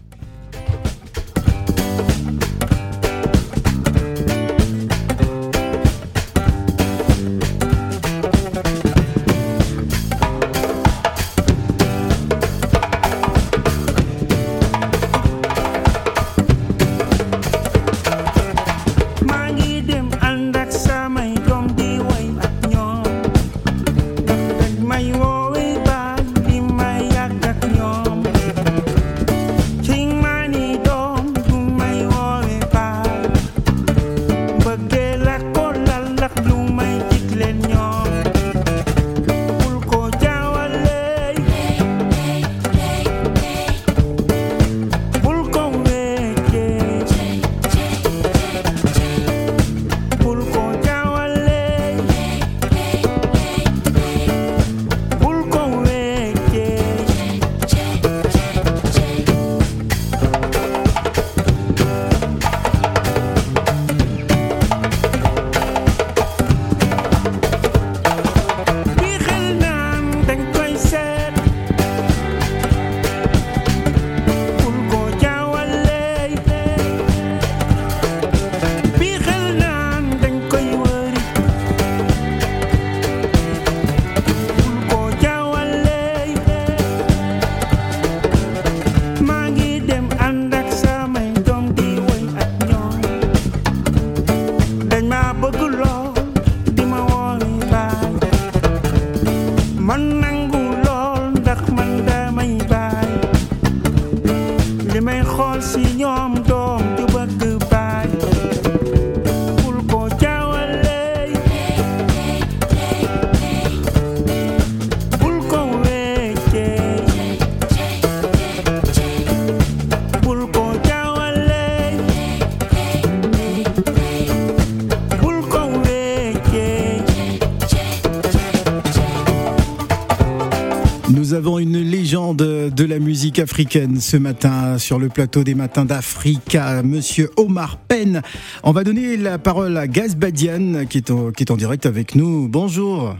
Musique 133.32 133.38
africaine 133.50 133.96
ce 133.98 134.18
matin 134.18 134.76
sur 134.76 134.98
le 134.98 135.08
plateau 135.08 135.42
des 135.42 135.54
matins 135.54 135.86
d'Africa, 135.86 136.82
Monsieur 136.82 137.30
Omar 137.38 137.78
Penn. 137.78 138.20
On 138.62 138.72
va 138.72 138.84
donner 138.84 139.16
la 139.16 139.38
parole 139.38 139.74
à 139.78 139.86
Gaz 139.86 140.16
Badian 140.16 140.84
qui 140.84 140.98
est, 140.98 141.10
en, 141.10 141.30
qui 141.30 141.44
est 141.44 141.50
en 141.50 141.56
direct 141.56 141.86
avec 141.86 142.14
nous. 142.14 142.46
Bonjour. 142.48 143.14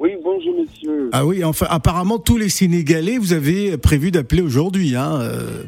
Oui, 0.00 0.16
bonjour 0.24 0.54
monsieur. 0.60 1.10
Ah 1.12 1.24
oui, 1.24 1.44
enfin 1.44 1.66
apparemment 1.70 2.18
tous 2.18 2.36
les 2.36 2.48
Sénégalais, 2.48 3.16
vous 3.18 3.32
avez 3.32 3.76
prévu 3.78 4.10
d'appeler 4.10 4.42
aujourd'hui. 4.42 4.96
Hein 4.96 5.20
euh, 5.20 5.62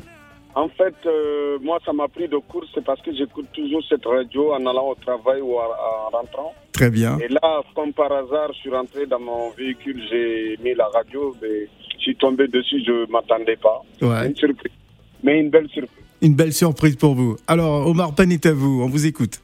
En 0.56 0.68
fait, 0.70 0.94
euh, 1.06 1.58
moi, 1.62 1.78
ça 1.86 1.92
m'a 1.92 2.08
pris 2.08 2.26
de 2.26 2.38
court, 2.38 2.64
c'est 2.74 2.84
parce 2.84 3.00
que 3.02 3.14
j'écoute 3.14 3.46
toujours 3.52 3.82
cette 3.88 4.04
radio 4.04 4.52
en 4.52 4.66
allant 4.66 4.88
au 4.88 4.94
travail 4.96 5.40
ou 5.42 5.54
en, 5.54 5.60
en 5.62 6.16
rentrant. 6.18 6.52
très 6.72 6.90
bien. 6.90 7.18
Et 7.18 7.28
là, 7.28 7.62
comme 7.76 7.92
par 7.92 8.10
hasard, 8.10 8.50
je 8.54 8.58
suis 8.58 8.70
rentré 8.70 9.06
dans 9.06 9.20
mon 9.20 9.50
véhicule, 9.50 10.02
j'ai 10.10 10.58
mis 10.60 10.74
la 10.74 10.86
radio, 10.88 11.36
mais 11.40 11.68
je 12.00 12.04
suis 12.04 12.16
tombé 12.16 12.48
dessus, 12.48 12.82
je 12.84 12.92
ne 12.92 13.06
m'attendais 13.06 13.56
pas. 13.56 13.82
Ouais. 14.02 14.26
Une 14.26 14.36
surprise. 14.36 14.72
Mais 15.22 15.40
une 15.40 15.50
belle 15.50 15.68
surprise. 15.68 16.04
Une 16.22 16.34
belle 16.34 16.52
surprise 16.52 16.96
pour 16.96 17.14
vous. 17.14 17.36
Alors 17.46 17.86
Omar 17.86 18.14
Penn 18.14 18.32
est 18.32 18.44
à 18.46 18.52
vous, 18.52 18.82
on 18.82 18.88
vous 18.88 19.06
écoute. 19.06 19.40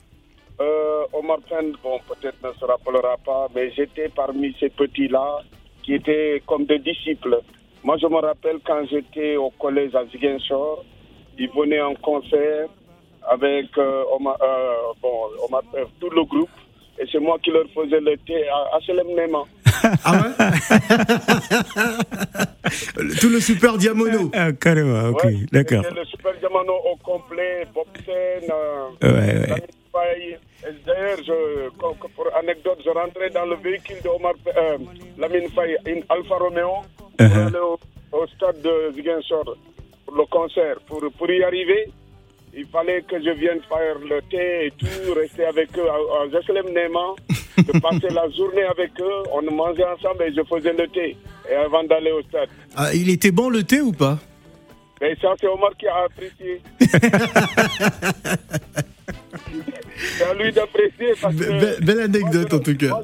Euh, 0.60 1.04
Omar 1.12 1.38
Pène, 1.48 1.72
bon, 1.82 1.98
peut-être 2.08 2.36
ne 2.42 2.52
se 2.58 2.64
rappellera 2.64 3.16
pas, 3.24 3.48
mais 3.54 3.70
j'étais 3.72 4.08
parmi 4.08 4.54
ces 4.58 4.70
petits-là 4.70 5.42
qui 5.82 5.94
étaient 5.94 6.42
comme 6.46 6.64
des 6.64 6.78
disciples. 6.78 7.40
Moi, 7.84 7.96
je 7.98 8.06
me 8.06 8.16
rappelle 8.16 8.58
quand 8.64 8.84
j'étais 8.90 9.36
au 9.36 9.50
collège 9.50 9.94
à 9.94 10.04
Ziguinchor, 10.06 10.84
ils 11.38 11.50
venaient 11.50 11.80
en 11.80 11.94
concert 11.94 12.68
avec 13.28 13.66
euh, 13.78 14.04
Omar, 14.14 14.36
euh, 14.42 14.74
bon, 15.02 15.14
Omar, 15.46 15.62
tout 16.00 16.10
le 16.10 16.24
groupe, 16.24 16.48
et 16.98 17.04
c'est 17.12 17.20
moi 17.20 17.38
qui 17.42 17.50
leur 17.50 17.66
faisais 17.74 18.00
le 18.00 18.16
thé 18.18 18.48
à, 18.48 18.76
à. 18.76 18.80
Ah 20.04 20.12
ouais 20.12 20.32
Tout 23.20 23.28
le 23.28 23.40
super 23.40 23.76
diamono. 23.78 24.30
Ah, 24.34 24.52
carrément, 24.52 25.08
ok, 25.10 25.24
Ouais, 25.24 25.36
d'accord. 25.52 25.82
Le 25.94 26.04
Super 26.04 26.32
Diamano 26.38 26.74
au 26.92 26.96
complet, 26.96 27.66
Bob 27.74 27.86
Sen, 28.04 28.50
euh, 28.50 28.88
Ouais, 29.02 29.10
ouais. 29.10 29.46
Lamine 29.48 29.66
Faye. 29.92 30.36
Et 30.66 30.72
D'ailleurs, 30.84 31.18
pour 32.14 32.26
anecdote, 32.36 32.78
je 32.84 32.90
rentrais 32.90 33.30
dans 33.30 33.46
le 33.46 33.56
véhicule 33.56 33.96
de 34.02 34.08
Omar, 34.08 34.34
euh, 34.56 34.78
Lamine 35.18 35.48
Faye, 35.54 35.76
une 35.86 36.02
Alfa 36.08 36.36
Romeo, 36.36 36.82
pour 36.96 37.06
Uh-huh. 37.18 37.46
aller 37.46 37.56
au, 37.58 37.78
au 38.12 38.26
stade 38.26 38.60
de 38.60 38.92
Ziguinchor 38.94 39.56
pour 40.04 40.14
le 40.16 40.26
concert. 40.26 40.76
Pour, 40.86 41.00
pour 41.16 41.30
y 41.30 41.42
arriver, 41.42 41.88
il 42.54 42.66
fallait 42.66 43.00
que 43.02 43.16
je 43.24 43.30
vienne 43.30 43.60
faire 43.70 43.98
le 44.00 44.20
thé 44.30 44.66
et 44.66 44.70
tout, 44.72 45.14
rester 45.14 45.46
avec 45.46 45.70
eux 45.78 45.88
à, 45.88 45.94
à 45.94 46.28
Jerusalem 46.30 46.66
Néma, 46.74 47.14
de 47.58 47.78
passer 47.80 48.08
la 48.14 48.28
journée 48.30 48.64
avec 48.64 48.90
eux. 49.00 49.22
On 49.32 49.42
mangeait 49.50 49.84
ensemble 49.84 50.22
et 50.24 50.32
je 50.34 50.42
faisais 50.44 50.72
le 50.72 50.86
thé 50.88 51.16
et 51.50 51.54
avant 51.54 51.84
d'aller 51.84 52.12
au 52.12 52.22
stade. 52.22 52.48
Ah, 52.76 52.94
il 52.94 53.08
était 53.10 53.30
bon 53.30 53.48
le 53.50 53.62
thé 53.62 53.80
ou 53.80 53.92
pas? 53.92 54.18
Et 55.00 55.14
ça, 55.20 55.34
c'est 55.40 55.46
Omar 55.46 55.70
qui 55.78 55.86
a 55.88 56.04
apprécié. 56.04 56.60
c'est 60.18 60.24
à 60.24 60.34
lui 60.34 60.52
d'apprécier 60.52 61.12
parce 61.20 61.34
que. 61.34 61.40
Be- 61.44 61.60
be- 61.78 61.84
belle 61.84 62.00
anecdote, 62.00 62.50
moi, 62.52 62.60
en 62.60 62.62
tout 62.62 62.76
cas. 62.76 62.88
moi, 62.88 63.02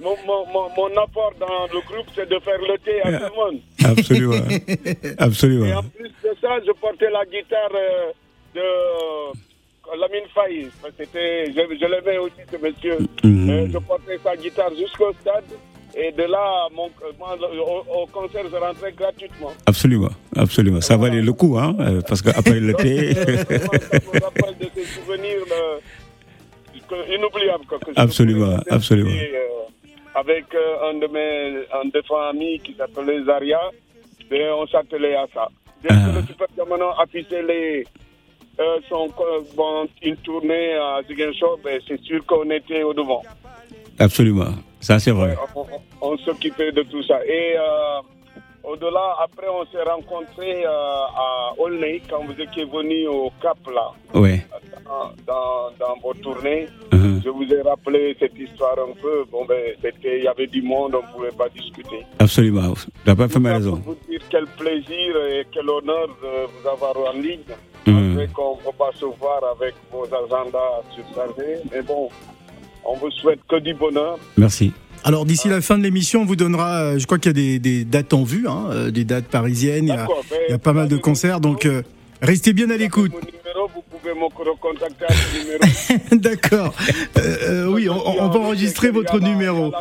mon, 0.00 0.16
mon, 0.26 0.46
mon, 0.52 0.68
mon 0.76 0.96
apport 1.02 1.32
dans 1.40 1.64
le 1.72 1.80
groupe, 1.80 2.06
c'est 2.14 2.28
de 2.28 2.38
faire 2.40 2.58
le 2.60 2.78
thé 2.78 3.00
à 3.02 3.12
tout 3.18 3.24
le 3.34 3.36
monde. 3.52 3.60
Absolument. 3.84 4.34
Et 4.50 4.96
Absolument. 5.18 5.78
en 5.78 5.82
plus 5.82 6.08
de 6.08 6.36
ça, 6.40 6.58
je 6.66 6.72
portais 6.72 7.10
la 7.10 7.24
guitare 7.24 7.70
euh, 7.74 8.12
de 8.54 9.38
Lamine 9.98 10.26
Faye. 10.34 10.68
C'était, 10.98 11.46
je, 11.52 11.60
je 11.80 11.86
l'aimais 11.86 12.18
aussi, 12.18 12.34
ce 12.50 12.56
monsieur. 12.56 12.98
Mhm. 13.22 13.50
Euh, 13.50 13.66
je 13.72 13.78
portais 13.78 14.18
sa 14.22 14.36
guitare 14.36 14.70
jusqu'au 14.76 15.12
stade. 15.20 15.44
Et 15.96 16.10
de 16.10 16.24
là, 16.24 16.66
mon, 16.74 16.90
moi, 17.20 17.36
au, 17.94 18.06
concert, 18.06 18.42
je 18.50 18.56
rentrais 18.56 18.92
gratuitement. 18.92 19.52
Absolument. 19.66 20.08
Absolument. 20.36 20.80
Ça 20.80 20.96
valait 20.96 21.20
le 21.22 21.32
coup, 21.32 21.56
hein, 21.56 21.76
euh, 21.78 22.00
parce 22.08 22.20
qu'après 22.20 22.58
le 22.58 22.74
thé. 22.82 23.12
Rappelle 23.14 24.58
de 24.58 24.66
ces 24.74 24.84
souvenirs 24.86 25.44
euh, 25.52 25.78
que- 26.88 27.14
inoubliables. 27.16 27.64
quoi, 27.68 27.78
que 27.78 27.92
je 27.96 28.00
Absolument, 28.00 28.56
absolument. 28.70 29.10
euh, 29.10 30.16
avec 30.16 30.46
euh, 30.54 30.90
un 30.90 30.94
de 30.94 31.06
mes 31.06 31.64
un 31.72 31.84
de 31.88 32.02
mes 32.02 32.28
amis 32.28 32.58
qui 32.60 32.74
s'appelait 32.74 33.22
Zaria, 33.24 33.60
et 34.32 34.48
on 34.50 34.66
s'attelait 34.66 35.14
à 35.14 35.26
ça. 35.32 35.48
Dès 35.82 35.90
Ah. 35.92 36.10
que 36.10 36.16
le 36.20 36.26
Super 36.26 36.46
Diamano 36.54 36.90
affichait 36.98 37.42
les, 37.42 37.84
euh, 38.60 38.78
son, 38.88 39.08
co- 39.08 39.24
bon, 39.56 39.86
une 40.02 40.16
tournée 40.18 40.74
à 40.74 41.00
Ziguinchor, 41.08 41.58
ben, 41.64 41.80
c'est 41.86 42.00
sûr 42.02 42.24
qu'on 42.26 42.48
était 42.50 42.82
au 42.82 42.92
devant. 42.94 43.22
Absolument. 43.98 44.54
Ça, 44.80 44.98
c'est 44.98 45.10
vrai. 45.12 45.36
On, 45.54 45.66
on- 46.00 46.18
s'occupait 46.18 46.72
de 46.72 46.82
tout 46.82 47.02
ça. 47.04 47.24
Et 47.26 47.56
euh, 47.56 48.00
au-delà, 48.62 49.16
après, 49.22 49.46
on 49.48 49.64
s'est 49.66 49.82
rencontrés 49.82 50.64
euh, 50.64 50.68
à 50.70 51.54
Aulnay 51.58 52.02
quand 52.08 52.22
vous 52.24 52.38
étiez 52.40 52.64
venu 52.64 53.06
au 53.08 53.30
Cap, 53.40 53.58
là, 53.72 53.92
Ouais. 54.14 54.44
dans, 55.26 55.70
dans, 55.78 55.96
vos 56.02 56.14
tournées. 56.14 56.66
Mhm. 56.92 57.20
Je 57.24 57.30
vous 57.30 57.44
ai 57.52 57.62
rappelé 57.62 58.14
cette 58.18 58.36
histoire 58.38 58.76
un 58.78 58.92
peu. 59.00 59.24
Bon, 59.30 59.44
ben, 59.46 59.74
c'était, 59.82 60.18
il 60.18 60.24
y 60.24 60.28
avait 60.28 60.46
du 60.46 60.60
monde, 60.62 60.94
on 60.94 61.06
ne 61.06 61.12
pouvait 61.12 61.36
pas 61.36 61.48
discuter. 61.48 62.04
Absolument. 62.18 62.74
Tu 62.74 62.90
n'as 63.06 63.16
pas 63.16 63.28
fait 63.28 63.38
ma 63.40 63.54
raison. 63.54 63.76
Pour 63.78 63.94
vous 63.94 63.98
dire 64.10 64.20
quel 64.30 64.46
plaisir 64.46 65.16
et 65.28 65.46
quel 65.52 65.68
honneur 65.68 66.08
de 66.08 66.46
vous 66.46 66.68
avoir 66.68 66.96
en 66.96 67.12
ligne. 67.18 67.40
Malgré 67.92 68.28
qu'on 68.28 68.56
ne 68.56 68.62
peut 68.62 68.76
pas 68.78 68.90
se 68.98 69.04
voir 69.04 69.40
avec 69.56 69.74
vos 69.92 70.04
agendas 70.04 70.82
surchargés. 70.94 71.58
Mais 71.72 71.82
bon, 71.82 72.08
on 72.84 72.96
vous 72.96 73.10
souhaite 73.10 73.40
que 73.48 73.56
du 73.56 73.74
bonheur. 73.74 74.18
Merci. 74.36 74.72
Alors 75.06 75.26
d'ici 75.26 75.48
la 75.48 75.60
fin 75.60 75.76
de 75.76 75.82
l'émission, 75.82 76.22
on 76.22 76.24
vous 76.24 76.36
donnera, 76.36 76.78
euh, 76.78 76.98
je 76.98 77.04
crois 77.04 77.18
qu'il 77.18 77.28
y 77.28 77.30
a 77.30 77.34
des, 77.34 77.58
des 77.58 77.84
dates 77.84 78.14
en 78.14 78.22
vue, 78.24 78.46
hein, 78.48 78.68
euh, 78.70 78.90
des 78.90 79.04
dates 79.04 79.26
parisiennes, 79.26 79.84
il 79.84 79.88
y 79.88 79.92
a, 79.92 80.06
il 80.48 80.52
y 80.52 80.54
a 80.54 80.58
pas 80.58 80.72
mal 80.72 80.88
de 80.88 80.96
concerts, 80.96 81.40
donc 81.40 81.66
euh, 81.66 81.82
restez 82.22 82.54
bien 82.54 82.70
à 82.70 82.76
l'écoute. 82.78 83.12
Mon 83.12 83.18
numéro, 83.20 83.68
vous 83.74 83.82
pouvez 83.82 84.14
me 84.14 84.24
recontacter 84.24 85.04
à 85.04 85.12
ce 85.12 85.38
numéro. 85.38 85.60
D'accord. 86.22 86.74
Euh, 87.18 87.20
euh, 87.20 87.66
oui, 87.66 87.90
on, 87.90 88.22
on 88.22 88.28
va 88.28 88.38
enregistrer 88.38 88.90
votre 88.90 89.20
numéro. 89.20 89.72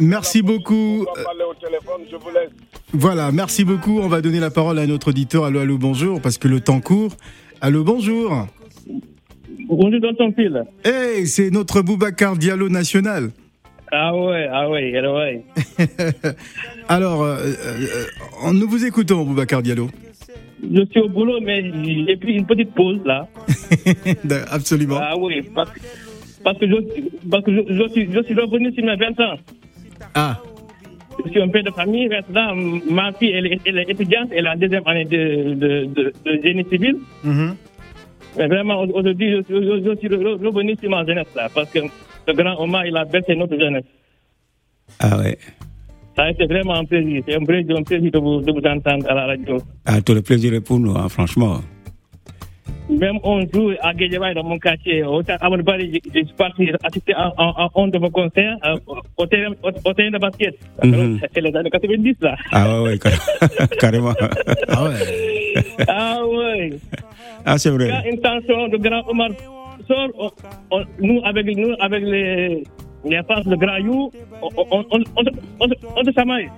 Merci 0.00 0.40
beaucoup. 0.42 1.04
Je 2.10 2.16
vous 2.16 2.30
laisse. 2.30 2.50
Voilà, 2.92 3.30
merci 3.32 3.64
beaucoup. 3.64 4.00
On 4.00 4.08
va 4.08 4.20
donner 4.20 4.40
la 4.40 4.50
parole 4.50 4.78
à 4.78 4.86
notre 4.86 5.08
auditeur. 5.08 5.44
Allô, 5.44 5.60
allô, 5.60 5.76
bonjour, 5.76 6.20
parce 6.20 6.38
que 6.38 6.48
le 6.48 6.60
temps 6.60 6.80
court. 6.80 7.12
Allô, 7.60 7.84
bonjour. 7.84 8.46
Bonjour 9.68 10.00
dans 10.00 10.14
ton 10.14 10.32
fil. 10.32 10.64
Hey, 10.84 11.26
c'est 11.26 11.50
notre 11.50 11.82
Boubacar 11.82 12.36
Diallo 12.36 12.70
national. 12.70 13.30
Ah 13.92 14.16
ouais, 14.16 14.48
ah 14.50 14.70
ouais, 14.70 14.92
ah 14.96 15.12
ouais. 15.12 15.44
Alors, 16.88 17.22
euh, 17.22 17.36
euh, 17.36 18.06
euh, 18.46 18.52
nous 18.52 18.68
vous 18.68 18.84
écoutons, 18.84 19.24
Boubacar 19.24 19.62
Diallo. 19.62 19.90
Je 20.62 20.84
suis 20.90 21.00
au 21.00 21.08
boulot, 21.08 21.40
mais 21.42 21.62
j'ai 22.06 22.16
pris 22.16 22.34
une 22.34 22.46
petite 22.46 22.74
pause 22.74 23.00
là. 23.04 23.28
Absolument. 24.50 24.98
Ah 25.00 25.16
oui, 25.18 25.42
parce, 25.54 25.70
parce 26.42 26.58
que, 26.58 26.66
je, 26.66 26.74
parce 27.30 27.44
que 27.44 27.52
je, 27.52 27.74
je 27.74 27.88
suis, 27.92 28.12
je 28.12 28.22
suis 28.22 28.34
revenu 28.34 28.72
sur 28.72 28.84
mes 28.84 28.96
20 28.96 29.20
ans. 29.20 29.36
Ah, 30.14 30.40
Je 31.24 31.30
suis 31.30 31.40
un 31.42 31.48
père 31.48 31.64
de 31.64 31.70
famille. 31.70 32.08
Maintenant, 32.08 32.54
ma 32.90 33.12
fille, 33.12 33.32
elle, 33.32 33.46
est- 33.46 33.60
elle 33.66 33.78
est 33.78 33.90
étudiante, 33.90 34.28
elle 34.32 34.46
est 34.46 34.50
en 34.50 34.56
deuxième 34.56 34.82
année 34.86 35.04
de, 35.04 35.54
de, 35.54 35.84
de, 35.96 36.12
de 36.24 36.42
génie 36.42 36.64
civil. 36.70 36.96
mhm. 37.24 37.54
Mais 38.36 38.46
vraiment, 38.46 38.82
aujourd'hui, 38.82 39.32
je, 39.32 39.42
suis- 39.42 39.54
je, 39.66 39.82
je 39.84 39.96
suis 39.98 40.08
re- 40.08 40.44
revenu 40.46 40.76
sur 40.80 40.90
ma 40.90 41.04
jeunesse 41.04 41.26
là, 41.34 41.48
parce 41.52 41.70
que 41.70 41.80
le 41.80 42.32
grand 42.34 42.56
Omar, 42.62 42.86
il 42.86 42.96
a 42.96 43.04
bercé 43.04 43.34
notre 43.34 43.58
jeunesse. 43.58 43.84
Ah 45.00 45.18
ouais. 45.18 45.36
Ça 46.14 46.24
a 46.24 46.30
été 46.30 46.46
vraiment 46.46 46.74
un 46.74 46.84
plaisir. 46.84 47.22
C'est 47.26 47.36
un 47.36 47.44
plaisir, 47.44 47.76
un 47.76 47.82
plaisir 47.82 48.10
de 48.10 48.18
vous, 48.18 48.40
de 48.40 48.52
vous 48.52 48.66
entendre 48.66 49.06
à 49.10 49.14
la 49.14 49.26
radio. 49.26 49.58
Ah, 49.86 50.00
tout 50.00 50.14
le 50.14 50.22
plaisir 50.22 50.52
est 50.54 50.60
pour 50.60 50.78
nous, 50.80 50.94
hein, 50.96 51.08
franchement. 51.08 51.58
Même 52.88 53.18
un 53.22 53.40
jour 53.52 53.72
à 53.82 53.92
Guédiawaye, 53.92 54.34
dans 54.34 54.44
mon 54.44 54.58
quartier, 54.58 55.02
au 55.04 55.20
Amadou 55.40 55.62
Barry, 55.62 55.92
je 55.92 56.10
je 56.10 56.24
suis 56.24 56.34
parti 56.36 56.70
assister 56.82 57.12
à, 57.14 57.32
à, 57.36 57.64
à 57.64 57.68
un 57.76 57.88
de 57.88 57.98
vos 57.98 58.08
concerts 58.08 58.56
euh, 58.64 58.76
au, 59.18 59.26
terrain, 59.26 59.52
au, 59.62 59.68
au 59.68 59.92
terrain 59.92 60.10
de 60.10 60.18
basket. 60.18 60.54
Mhm. 60.82 61.20
C'est 61.34 61.40
les 61.42 61.54
années 61.54 61.68
90 61.70 62.16
là. 62.22 62.36
Ah 62.50 62.82
ouais, 62.82 62.88
ouais, 62.88 62.98
car- 62.98 63.68
carrément. 63.78 64.14
Ah 64.68 64.84
ouais. 64.84 65.64
Ah 65.86 66.20
ouais. 66.26 66.72
Ah, 67.44 67.58
c'est 67.58 67.68
Quand 67.70 67.76
vrai. 67.76 68.10
une 68.10 68.20
chanson 68.24 68.68
de 68.68 68.76
Grand 68.78 69.02
Omar 69.06 69.30
sort, 69.86 70.08
on- 70.18 70.30
on- 70.76 70.84
nous 71.00 71.20
avec, 71.24 71.46
nous, 71.56 71.74
avec 71.80 72.02
les, 72.02 72.64
les 73.04 73.20
fans 73.28 73.42
de 73.44 73.56
Grand 73.56 73.76
You, 73.76 74.10
on, 74.40 74.48
on, 74.56 74.64
on, 74.70 74.84
on, 74.92 75.00
on, 75.16 75.24
on, 75.60 75.66
on 75.96 76.04
se 76.04 76.12
chamaille. 76.12 76.48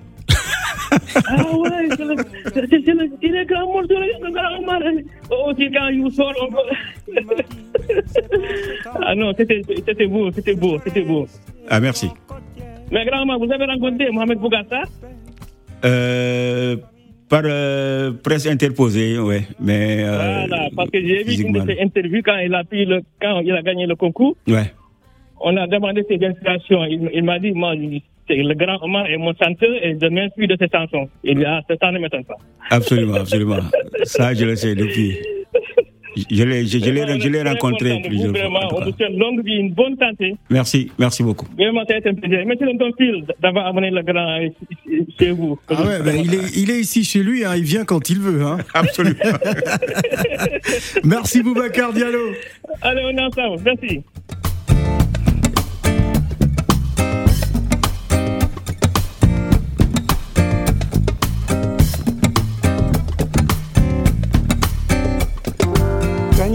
Ah 0.90 1.56
ouais, 1.56 1.88
c'est 1.96 2.04
le, 2.04 2.16
c'est, 2.52 2.86
le, 2.86 3.10
il 3.22 3.36
est 3.36 3.46
grand 3.46 3.66
morceau, 3.66 3.94
Omar. 4.58 4.80
Aussi 5.46 5.70
quand 5.70 5.88
You 5.88 6.10
sort, 6.10 6.34
on 6.40 6.50
peut... 6.50 6.58
ah 9.02 9.14
non, 9.14 9.32
c'était, 9.36 9.62
beau, 10.06 10.30
c'était 10.32 10.54
beau, 10.54 10.78
c'était 10.84 11.02
beau. 11.02 11.26
Ah, 11.68 11.80
merci. 11.80 12.08
Mais 12.90 13.04
grand 13.06 13.22
Omar, 13.22 13.38
vous 13.38 13.52
avez 13.52 13.64
rencontré 13.64 14.10
Mohamed 14.10 14.38
Bougassa 14.38 14.82
Euh, 15.84 16.76
par 17.28 17.42
euh, 17.44 18.12
presse 18.22 18.46
interposée, 18.46 19.14
euh, 19.16 19.40
Voilà, 19.60 20.68
parce 20.76 20.90
que 20.90 21.00
j'ai 21.00 21.22
vu 21.22 21.42
une 21.46 21.52
de 21.52 21.60
ses 21.60 21.80
interviews 21.80 22.22
quand 22.24 22.36
il 22.38 22.52
a, 22.54 22.62
il 22.72 23.62
gagné 23.64 23.86
le 23.86 23.94
concours. 23.94 24.36
Ouais. 24.48 24.72
On 25.40 25.56
a 25.56 25.66
demandé 25.66 26.04
ses 26.08 26.22
inspirations. 26.26 26.84
Il, 26.84 27.08
il 27.14 27.22
m'a 27.24 27.38
dit, 27.38 27.52
moi, 27.52 27.74
le 28.34 28.54
grand 28.54 28.82
Omar 28.82 29.06
est 29.06 29.16
mon 29.16 29.32
chanteur 29.34 29.70
et 29.82 29.96
je 30.00 30.06
m'inspire 30.06 30.48
de 30.48 30.56
ses 30.60 30.68
chansons. 30.72 31.08
Il 31.24 31.38
dit, 31.38 31.44
ah, 31.44 31.60
ça 31.68 31.90
ne 31.90 31.98
m'étonne 31.98 32.24
pas. 32.24 32.36
Absolument, 32.70 33.14
absolument. 33.14 33.60
Ça, 34.04 34.34
je 34.34 34.44
le 34.44 34.56
sais 34.56 34.74
depuis. 34.74 35.18
Je 36.30 36.42
l'ai, 36.42 36.66
je, 36.66 36.78
je 36.78 36.90
l'ai, 36.90 37.20
je 37.20 37.28
l'ai 37.28 37.40
Très 37.40 37.50
rencontré 37.50 38.00
plusieurs 38.04 38.30
fois. 38.32 38.40
Vraiment, 38.40 38.60
on 38.72 38.84
vous 38.84 38.92
souhaite 38.96 39.16
longue 39.16 39.44
vie, 39.44 39.54
une 39.54 39.72
bonne 39.72 39.96
santé. 39.96 40.34
Merci, 40.50 40.90
merci 40.98 41.22
beaucoup. 41.22 41.46
Vraiment, 41.56 41.82
ça 41.88 41.94
a 41.94 41.98
été 41.98 42.08
un 42.08 42.14
plaisir. 42.14 42.44
Merci 42.46 42.64
de 42.64 42.78
ton 42.78 42.92
fil 42.96 43.24
d'avoir 43.40 43.66
amené 43.66 43.90
le 43.90 44.02
grand 44.02 44.40
euh, 44.40 44.48
chez 45.18 45.30
vous. 45.30 45.58
Ah 45.68 45.82
ouais, 45.82 46.02
ben, 46.02 46.16
il, 46.16 46.34
est, 46.34 46.56
il 46.56 46.70
est 46.70 46.80
ici 46.80 47.04
chez 47.04 47.22
lui, 47.22 47.44
hein, 47.44 47.52
il 47.56 47.62
vient 47.62 47.84
quand 47.84 48.10
il 48.10 48.18
veut. 48.18 48.42
Hein. 48.44 48.58
Absolument. 48.74 49.14
Merci 51.04 51.42
Boubacar 51.42 51.92
Diallo. 51.92 52.32
Allez, 52.82 53.02
on 53.04 53.16
est 53.16 53.22
ensemble. 53.22 53.62
Merci. 53.64 54.02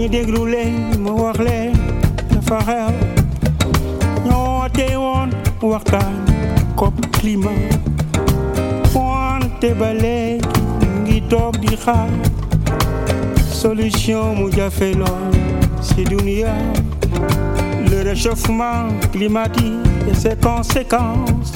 Gañi 0.06 0.08
déglu 0.08 0.46
leen 0.46 1.00
ma 1.02 1.10
wax 1.10 1.38
leen 1.38 1.72
dafa 2.30 2.58
xew 2.66 2.90
ñoo 4.26 4.68
te 4.72 4.96
woon 4.96 5.30
waxtaan 5.62 6.14
COP 6.76 6.94
climat. 7.12 7.78
Wante 8.94 9.74
ba 9.78 9.92
léegi 9.92 10.60
ñu 10.80 10.88
ngi 11.02 11.20
toog 11.30 11.54
di 11.60 11.76
xaar. 11.84 12.08
Solution 13.50 14.34
mu 14.38 14.50
jafe 14.50 14.94
lool 14.94 15.32
ci 15.82 16.04
dunia. 16.04 16.54
Le 17.90 18.02
réchauffement 18.02 18.88
climatique 19.12 19.86
et 20.10 20.14
ses 20.14 20.36
conséquences. 20.36 21.52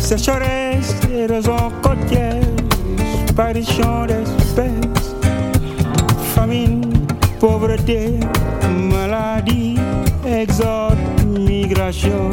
Sécheresse 0.00 0.94
érosion 1.12 1.70
côtière 1.82 2.42
disparition 3.24 4.06
d'espèces 4.06 4.93
pauvreté, 7.44 8.18
maladie, 8.90 9.76
exode, 10.24 10.96
migration. 11.36 12.30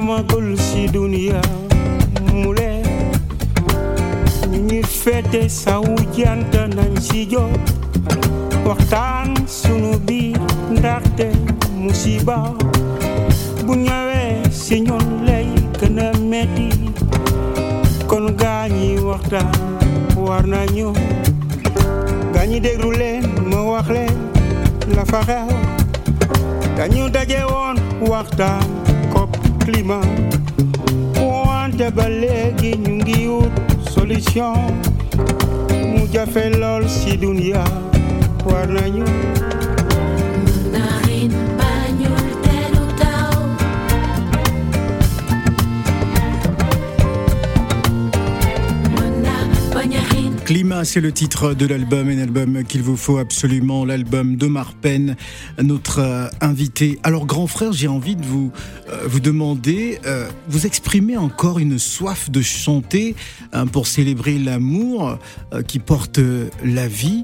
Amagul 0.00 0.56
ci 0.56 0.88
dunia 0.88 1.36
mu 2.32 2.56
leen 2.56 2.88
ñu 4.50 4.58
ngi 4.64 4.80
fete 5.00 5.40
sawu 5.48 5.92
jant 6.16 6.52
nañ 6.76 6.92
ci 7.06 7.18
jóg 7.32 7.52
waxtaan 8.66 9.28
sunu 9.46 9.90
biir 10.06 10.40
ndaxte 10.72 11.26
musiba. 11.82 12.38
Bu 13.66 13.72
ñëwee 13.84 14.48
si 14.62 14.76
ñun 14.86 15.04
lay 15.28 15.46
gën 15.78 15.98
a 16.00 16.08
metti 16.30 16.68
kon 18.10 18.26
gaañi 18.40 18.88
waxtaan 19.08 19.52
war 20.26 20.44
nañu 20.52 20.88
gaañi 22.34 22.56
déglu 22.64 22.90
leen 23.00 23.24
ma 23.50 23.60
wax 23.70 23.86
leen 23.96 24.16
la 24.96 25.04
fa 25.10 25.20
dañu 26.78 27.04
daje 27.14 27.40
woon 27.52 27.76
waxtaan 28.12 28.89
climat 29.70 30.04
wante 31.20 31.90
ba 31.94 32.08
léegi 32.08 32.72
ñu 32.76 32.94
solution. 33.94 34.54
Mu 35.92 36.06
jafe 36.12 36.50
lool 36.60 36.88
si 36.88 37.16
nañu 38.74 39.04
Climat, 50.50 50.84
c'est 50.84 51.00
le 51.00 51.12
titre 51.12 51.54
de 51.54 51.64
l'album, 51.64 52.08
un 52.08 52.18
album 52.18 52.64
qu'il 52.64 52.82
vous 52.82 52.96
faut 52.96 53.18
absolument, 53.18 53.84
l'album 53.84 54.34
de 54.34 54.48
Marpen, 54.48 55.14
notre 55.62 56.00
euh, 56.00 56.26
invité. 56.40 56.98
Alors, 57.04 57.24
grand 57.24 57.46
frère, 57.46 57.72
j'ai 57.72 57.86
envie 57.86 58.16
de 58.16 58.26
vous, 58.26 58.50
euh, 58.88 59.04
vous 59.06 59.20
demander, 59.20 60.00
euh, 60.06 60.28
vous 60.48 60.66
exprimez 60.66 61.16
encore 61.16 61.60
une 61.60 61.78
soif 61.78 62.32
de 62.32 62.42
chanter 62.42 63.14
hein, 63.52 63.68
pour 63.68 63.86
célébrer 63.86 64.40
l'amour 64.40 65.20
qui 65.68 65.78
porte 65.78 66.18
la 66.64 66.88
vie. 66.88 67.22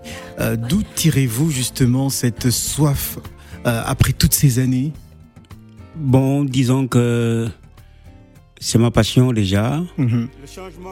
D'où 0.68 0.84
tirez-vous 0.94 1.50
justement 1.50 2.10
cette 2.10 2.50
soif 2.50 3.18
après 3.64 4.12
toutes 4.12 4.34
ces 4.34 4.60
années? 4.60 4.92
Bon, 5.96 6.44
disons 6.44 6.86
que 6.86 7.48
c'est 8.60 8.78
ma 8.78 8.90
passion 8.90 9.32
déjà 9.32 9.82
Mhm. 9.98 10.28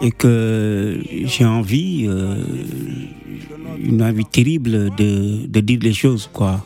et 0.03 0.11
que 0.11 1.01
j'ai 1.25 1.45
envie, 1.45 2.07
euh, 2.09 2.37
une 3.83 4.03
envie 4.03 4.25
terrible 4.25 4.91
de, 4.97 5.47
de 5.47 5.61
dire 5.61 5.79
les 5.83 5.93
choses, 5.95 6.29
quoi, 6.33 6.65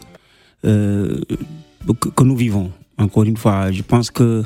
euh, 0.64 1.20
que, 2.00 2.08
que 2.08 2.24
nous 2.24 2.36
vivons. 2.36 2.70
Encore 2.98 3.24
une 3.24 3.36
fois, 3.36 3.70
je 3.70 3.82
pense 3.82 4.10
que 4.10 4.44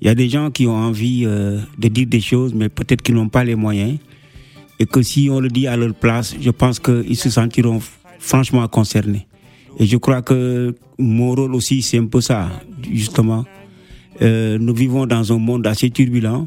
il 0.00 0.06
y 0.06 0.10
a 0.10 0.14
des 0.14 0.28
gens 0.28 0.50
qui 0.50 0.66
ont 0.66 0.76
envie 0.76 1.24
euh, 1.24 1.60
de 1.78 1.88
dire 1.88 2.06
des 2.06 2.20
choses, 2.20 2.52
mais 2.52 2.68
peut-être 2.68 3.00
qu'ils 3.00 3.14
n'ont 3.14 3.28
pas 3.30 3.42
les 3.44 3.54
moyens. 3.54 3.96
Et 4.78 4.86
que 4.86 5.00
si 5.02 5.28
on 5.30 5.40
le 5.40 5.48
dit 5.48 5.66
à 5.66 5.76
leur 5.76 5.94
place, 5.94 6.34
je 6.38 6.50
pense 6.50 6.78
qu'ils 6.80 7.16
se 7.16 7.30
sentiront 7.30 7.80
franchement 8.18 8.66
concernés. 8.68 9.26
Et 9.78 9.86
je 9.86 9.96
crois 9.96 10.20
que 10.20 10.74
mon 10.98 11.34
rôle 11.34 11.54
aussi, 11.54 11.80
c'est 11.80 11.98
un 11.98 12.06
peu 12.06 12.20
ça, 12.20 12.50
justement. 12.92 13.44
Euh, 14.22 14.58
nous 14.58 14.74
vivons 14.74 15.06
dans 15.06 15.32
un 15.32 15.38
monde 15.38 15.66
assez 15.66 15.90
turbulent. 15.90 16.46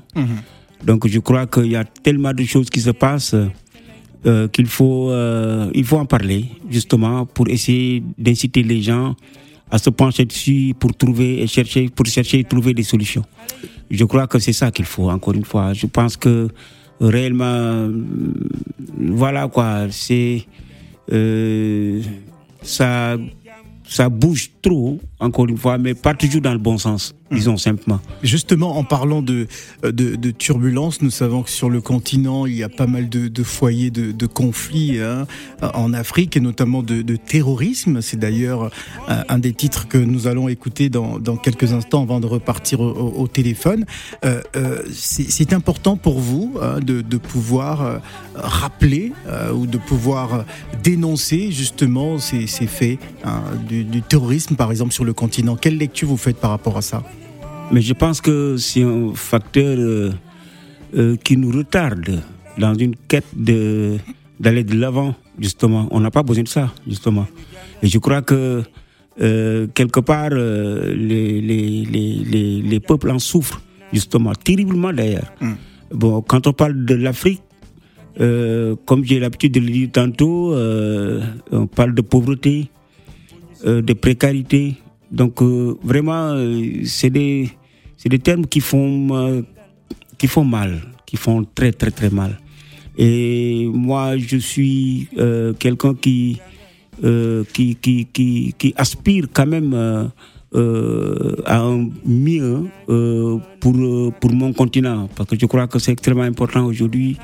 Donc 0.83 1.07
je 1.07 1.19
crois 1.19 1.47
qu'il 1.47 1.67
y 1.67 1.75
a 1.75 1.83
tellement 1.83 2.33
de 2.33 2.43
choses 2.43 2.69
qui 2.69 2.81
se 2.81 2.91
passent 2.91 3.35
euh, 4.25 4.47
qu'il 4.47 4.67
faut, 4.67 5.11
euh, 5.11 5.69
il 5.73 5.85
faut 5.85 5.97
en 5.97 6.05
parler, 6.05 6.45
justement, 6.69 7.25
pour 7.25 7.47
essayer 7.49 8.03
d'inciter 8.17 8.63
les 8.63 8.81
gens 8.81 9.15
à 9.69 9.77
se 9.77 9.89
pencher 9.89 10.25
dessus 10.25 10.73
pour 10.79 10.95
trouver 10.95 11.41
et 11.41 11.47
chercher, 11.47 11.89
pour 11.89 12.05
chercher 12.05 12.39
et 12.39 12.43
trouver 12.43 12.73
des 12.73 12.83
solutions. 12.83 13.23
Je 13.89 14.03
crois 14.05 14.27
que 14.27 14.39
c'est 14.39 14.53
ça 14.53 14.71
qu'il 14.71 14.85
faut, 14.85 15.09
encore 15.09 15.33
une 15.33 15.45
fois. 15.45 15.73
Je 15.73 15.85
pense 15.85 16.17
que 16.17 16.49
réellement, 16.99 17.89
voilà 18.97 19.47
quoi, 19.47 19.87
c'est. 19.91 20.45
ça, 22.61 23.17
ça 23.87 24.09
bouge 24.09 24.51
trop, 24.61 24.99
encore 25.19 25.47
une 25.47 25.57
fois, 25.57 25.77
mais 25.77 25.93
pas 25.93 26.13
toujours 26.13 26.41
dans 26.41 26.53
le 26.53 26.59
bon 26.59 26.77
sens, 26.77 27.15
disons 27.31 27.57
simplement. 27.57 27.99
Justement, 28.23 28.77
en 28.77 28.83
parlant 28.83 29.21
de, 29.21 29.47
de, 29.83 30.15
de 30.15 30.31
turbulence, 30.31 31.01
nous 31.01 31.11
savons 31.11 31.43
que 31.43 31.49
sur 31.49 31.69
le 31.69 31.81
continent, 31.81 32.45
il 32.45 32.55
y 32.55 32.63
a 32.63 32.69
pas 32.69 32.87
mal 32.87 33.09
de, 33.09 33.27
de 33.27 33.43
foyers 33.43 33.91
de, 33.91 34.11
de 34.11 34.25
conflits 34.25 34.99
hein, 34.99 35.27
en 35.61 35.93
Afrique, 35.93 36.37
et 36.37 36.39
notamment 36.39 36.83
de, 36.83 37.01
de 37.01 37.15
terrorisme. 37.15 38.01
C'est 38.01 38.17
d'ailleurs 38.17 38.71
euh, 39.09 39.23
un 39.29 39.39
des 39.39 39.53
titres 39.53 39.87
que 39.87 39.97
nous 39.97 40.27
allons 40.27 40.47
écouter 40.47 40.89
dans, 40.89 41.19
dans 41.19 41.37
quelques 41.37 41.73
instants 41.73 42.03
avant 42.03 42.19
de 42.19 42.27
repartir 42.27 42.79
au, 42.79 43.27
téléphone. 43.27 43.85
Euh, 44.23 44.41
euh, 44.55 44.83
C'est 44.91 45.53
important 45.53 45.97
pour 45.97 46.19
vous 46.19 46.55
hein, 46.61 46.79
de, 46.79 47.01
de 47.01 47.17
pouvoir 47.17 48.01
rappeler 48.35 49.11
ou 49.53 49.67
de 49.67 49.77
pouvoir 49.77 50.45
dénoncer 50.83 51.51
justement 51.51 52.19
ces, 52.19 52.47
ces 52.47 52.67
faits 52.67 52.99
hein, 53.23 53.41
du, 53.67 53.83
du 53.83 54.01
terrorisme, 54.01 54.55
par 54.55 54.71
exemple, 54.71 54.93
sur 54.93 55.05
le 55.05 55.13
continent. 55.13 55.55
Quelle 55.55 55.77
lecture 55.77 56.07
vous 56.07 56.17
faites 56.17 56.37
par 56.37 56.51
rapport 56.51 56.77
à 56.77 56.81
ça? 56.81 57.03
Mais 57.71 57.81
je 57.81 57.93
pense 57.93 58.21
que 58.21 58.55
c'est 58.57 58.83
un 58.83 59.13
facteur 59.13 59.77
euh, 59.77 60.11
euh, 60.95 61.15
qui 61.17 61.35
nous 61.35 61.51
retarde 61.51 62.21
dans 62.57 62.73
une 62.73 62.95
quête 63.07 63.27
de 63.35 63.97
d'aller 64.39 64.63
de 64.63 64.75
l'avant, 64.75 65.15
justement. 65.39 65.87
On 65.91 65.99
n'a 65.99 66.11
pas 66.11 66.23
besoin 66.23 66.43
de 66.43 66.47
ça, 66.47 66.71
justement. 66.87 67.25
Et 67.81 67.87
je 67.87 67.97
crois 67.97 68.21
que 68.21 68.63
euh, 69.19 69.67
quelque 69.73 69.99
part, 69.99 70.29
les, 70.29 71.41
les, 71.41 71.85
les, 71.85 72.23
les, 72.23 72.61
les 72.61 72.79
peuples 72.79 73.09
en 73.09 73.19
souffrent, 73.19 73.61
justement, 73.91 74.33
terriblement 74.33 74.93
d'ailleurs. 74.93 75.33
Bon, 75.91 76.21
quand 76.21 76.45
on 76.45 76.53
parle 76.53 76.85
de 76.85 76.93
l'Afrique, 76.93 77.41
comme 78.15 79.03
j'ai 79.03 79.19
l'habitude 79.19 79.53
de 79.53 79.59
le 79.59 79.69
dire 79.71 79.89
tantôt, 79.91 80.55
on 81.51 81.67
parle 81.67 81.95
de 81.95 82.01
pauvreté, 82.01 82.69
de 83.65 83.93
précarité. 83.93 84.75
Donc 85.11 85.41
euh, 85.41 85.77
vraiment, 85.83 86.31
euh, 86.33 86.83
c'est 86.85 87.09
des, 87.09 87.49
c'est 87.97 88.09
des 88.09 88.19
termes 88.19 88.45
qui 88.45 88.59
font, 88.61 89.43
qui 90.17 90.27
font 90.27 90.45
mal, 90.45 90.81
qui 91.05 91.17
font 91.17 91.45
très 91.55 91.71
très 91.71 91.91
très 91.91 92.09
mal. 92.09 92.39
Et 92.97 93.67
moi, 93.71 94.17
je 94.17 94.37
suis 94.37 95.07
euh, 95.19 95.53
quelqu'un 95.53 95.93
qui, 95.93 96.39
euh, 97.03 97.43
qui, 97.53 97.75
qui, 97.75 98.07
qui, 98.11 98.55
qui 98.57 98.73
aspire 98.75 99.25
quand 99.31 99.45
même 99.45 99.73
euh, 100.55 101.35
à 101.45 101.59
un 101.59 101.89
mieux 102.05 102.65
pour, 103.59 104.13
pour 104.19 104.31
mon 104.33 104.53
continent. 104.53 105.07
Parce 105.15 105.29
que 105.29 105.35
je 105.39 105.45
crois 105.45 105.67
que 105.67 105.77
c'est 105.79 105.91
extrêmement 105.91 106.23
important 106.23 106.65
aujourd'hui 106.65 107.17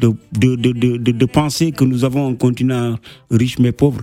de, 0.00 0.12
de, 0.32 0.56
de, 0.56 0.72
de- 0.98 1.12
de 1.12 1.24
penser 1.26 1.72
que 1.72 1.84
nous 1.84 2.04
avons 2.04 2.28
un 2.28 2.34
continent 2.34 2.98
riche 3.30 3.58
mais 3.58 3.72
pauvre. 3.72 4.02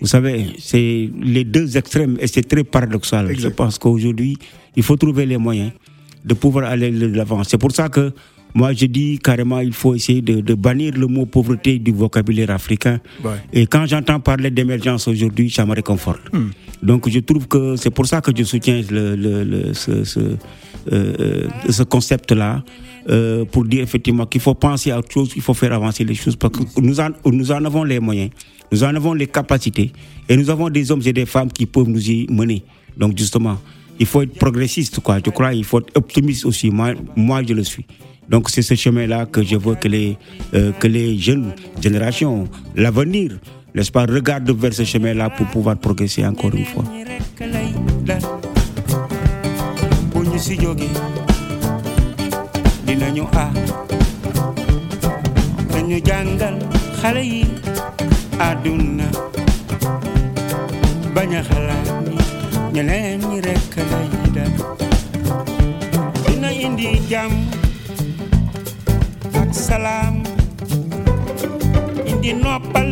Vous 0.00 0.06
savez, 0.06 0.46
c'est 0.58 1.10
les 1.22 1.44
deux 1.44 1.76
extrêmes 1.76 2.16
et 2.20 2.26
c'est 2.26 2.46
très 2.46 2.64
paradoxal. 2.64 3.34
Je 3.38 3.48
pense 3.48 3.78
qu'aujourd'hui, 3.78 4.36
il 4.76 4.82
faut 4.82 4.96
trouver 4.96 5.24
les 5.26 5.38
moyens 5.38 5.72
de 6.24 6.34
pouvoir 6.34 6.64
aller 6.70 6.90
de 6.90 7.06
l'avant. 7.06 7.42
C'est 7.44 7.58
pour 7.58 7.72
ça 7.72 7.88
que 7.88 8.12
moi, 8.54 8.72
je 8.72 8.86
dis 8.86 9.18
carrément, 9.18 9.60
il 9.60 9.72
faut 9.72 9.94
essayer 9.94 10.22
de, 10.22 10.40
de 10.40 10.54
bannir 10.54 10.92
le 10.96 11.06
mot 11.06 11.26
pauvreté 11.26 11.78
du 11.78 11.92
vocabulaire 11.92 12.50
africain. 12.50 13.00
Ouais. 13.24 13.32
Et 13.52 13.66
quand 13.66 13.84
j'entends 13.86 14.18
parler 14.20 14.50
d'émergence 14.50 15.08
aujourd'hui, 15.08 15.50
ça 15.50 15.64
me 15.66 15.74
réconforte. 15.74 16.22
Donc 16.82 17.08
je 17.08 17.20
trouve 17.20 17.48
que 17.48 17.76
c'est 17.76 17.90
pour 17.90 18.06
ça 18.06 18.20
que 18.20 18.30
je 18.36 18.44
soutiens 18.44 18.82
le, 18.90 19.14
le- 19.16 19.44
le- 19.44 19.74
ce, 19.74 20.04
ce, 20.04 20.20
euh, 20.92 21.48
ce 21.68 21.82
concept-là, 21.82 22.62
euh, 23.08 23.44
pour 23.44 23.64
dire 23.64 23.82
effectivement 23.82 24.26
qu'il 24.26 24.40
faut 24.40 24.54
penser 24.54 24.90
à 24.90 24.98
autre 24.98 25.12
chose, 25.12 25.32
qu'il 25.32 25.42
faut 25.42 25.54
faire 25.54 25.72
avancer 25.72 26.04
les 26.04 26.14
choses, 26.14 26.36
parce 26.36 26.52
que 26.52 26.80
nous 26.80 27.00
en, 27.00 27.10
nous 27.24 27.52
en 27.52 27.64
avons 27.64 27.84
les 27.84 28.00
moyens, 28.00 28.30
nous 28.72 28.82
en 28.82 28.94
avons 28.94 29.14
les 29.14 29.26
capacités, 29.26 29.92
et 30.28 30.36
nous 30.36 30.50
avons 30.50 30.68
des 30.70 30.90
hommes 30.90 31.02
et 31.04 31.12
des 31.12 31.26
femmes 31.26 31.50
qui 31.50 31.66
peuvent 31.66 31.88
nous 31.88 32.10
y 32.10 32.26
mener. 32.30 32.62
Donc 32.96 33.16
justement, 33.16 33.58
il 33.98 34.06
faut 34.06 34.22
être 34.22 34.34
progressiste, 34.34 35.00
quoi. 35.00 35.18
Je 35.24 35.30
crois, 35.30 35.54
il 35.54 35.64
faut 35.64 35.80
être 35.80 35.96
optimiste 35.96 36.44
aussi. 36.46 36.70
Moi, 36.70 36.94
moi 37.14 37.42
je 37.46 37.54
le 37.54 37.64
suis. 37.64 37.86
Donc 38.28 38.50
c'est 38.50 38.62
ce 38.62 38.74
chemin-là 38.74 39.26
que 39.26 39.42
je 39.42 39.56
veux 39.56 39.76
que 39.76 39.88
les, 39.88 40.16
euh, 40.54 40.72
que 40.72 40.88
les 40.88 41.16
jeunes 41.18 41.52
générations, 41.80 42.48
l'avenir, 42.74 43.38
n'est-ce 43.74 43.92
pas, 43.92 44.04
regardent 44.04 44.50
vers 44.50 44.74
ce 44.74 44.84
chemin-là 44.84 45.30
pour 45.30 45.46
pouvoir 45.46 45.76
progresser 45.76 46.26
encore 46.26 46.54
une 46.54 46.64
fois. 46.64 46.84
Ñu 53.34 53.42
dañu 55.72 55.98
jàngal 56.06 56.56
xale 57.00 57.22
yi 57.32 57.42
àdduna 58.48 59.06
bañ 61.14 61.30
a 61.38 61.40
xalaat 61.48 61.88
ni 62.08 62.16
ñeneen 62.74 63.20
ñi 63.30 63.38
rekk 63.46 63.74
lay 63.90 64.08
dal 64.36 64.52
dina 66.24 66.50
indi 66.64 66.88
jàmm 67.10 67.32
ak 69.40 69.50
salaam 69.66 70.14
indi 72.10 72.30
noppal 72.42 72.90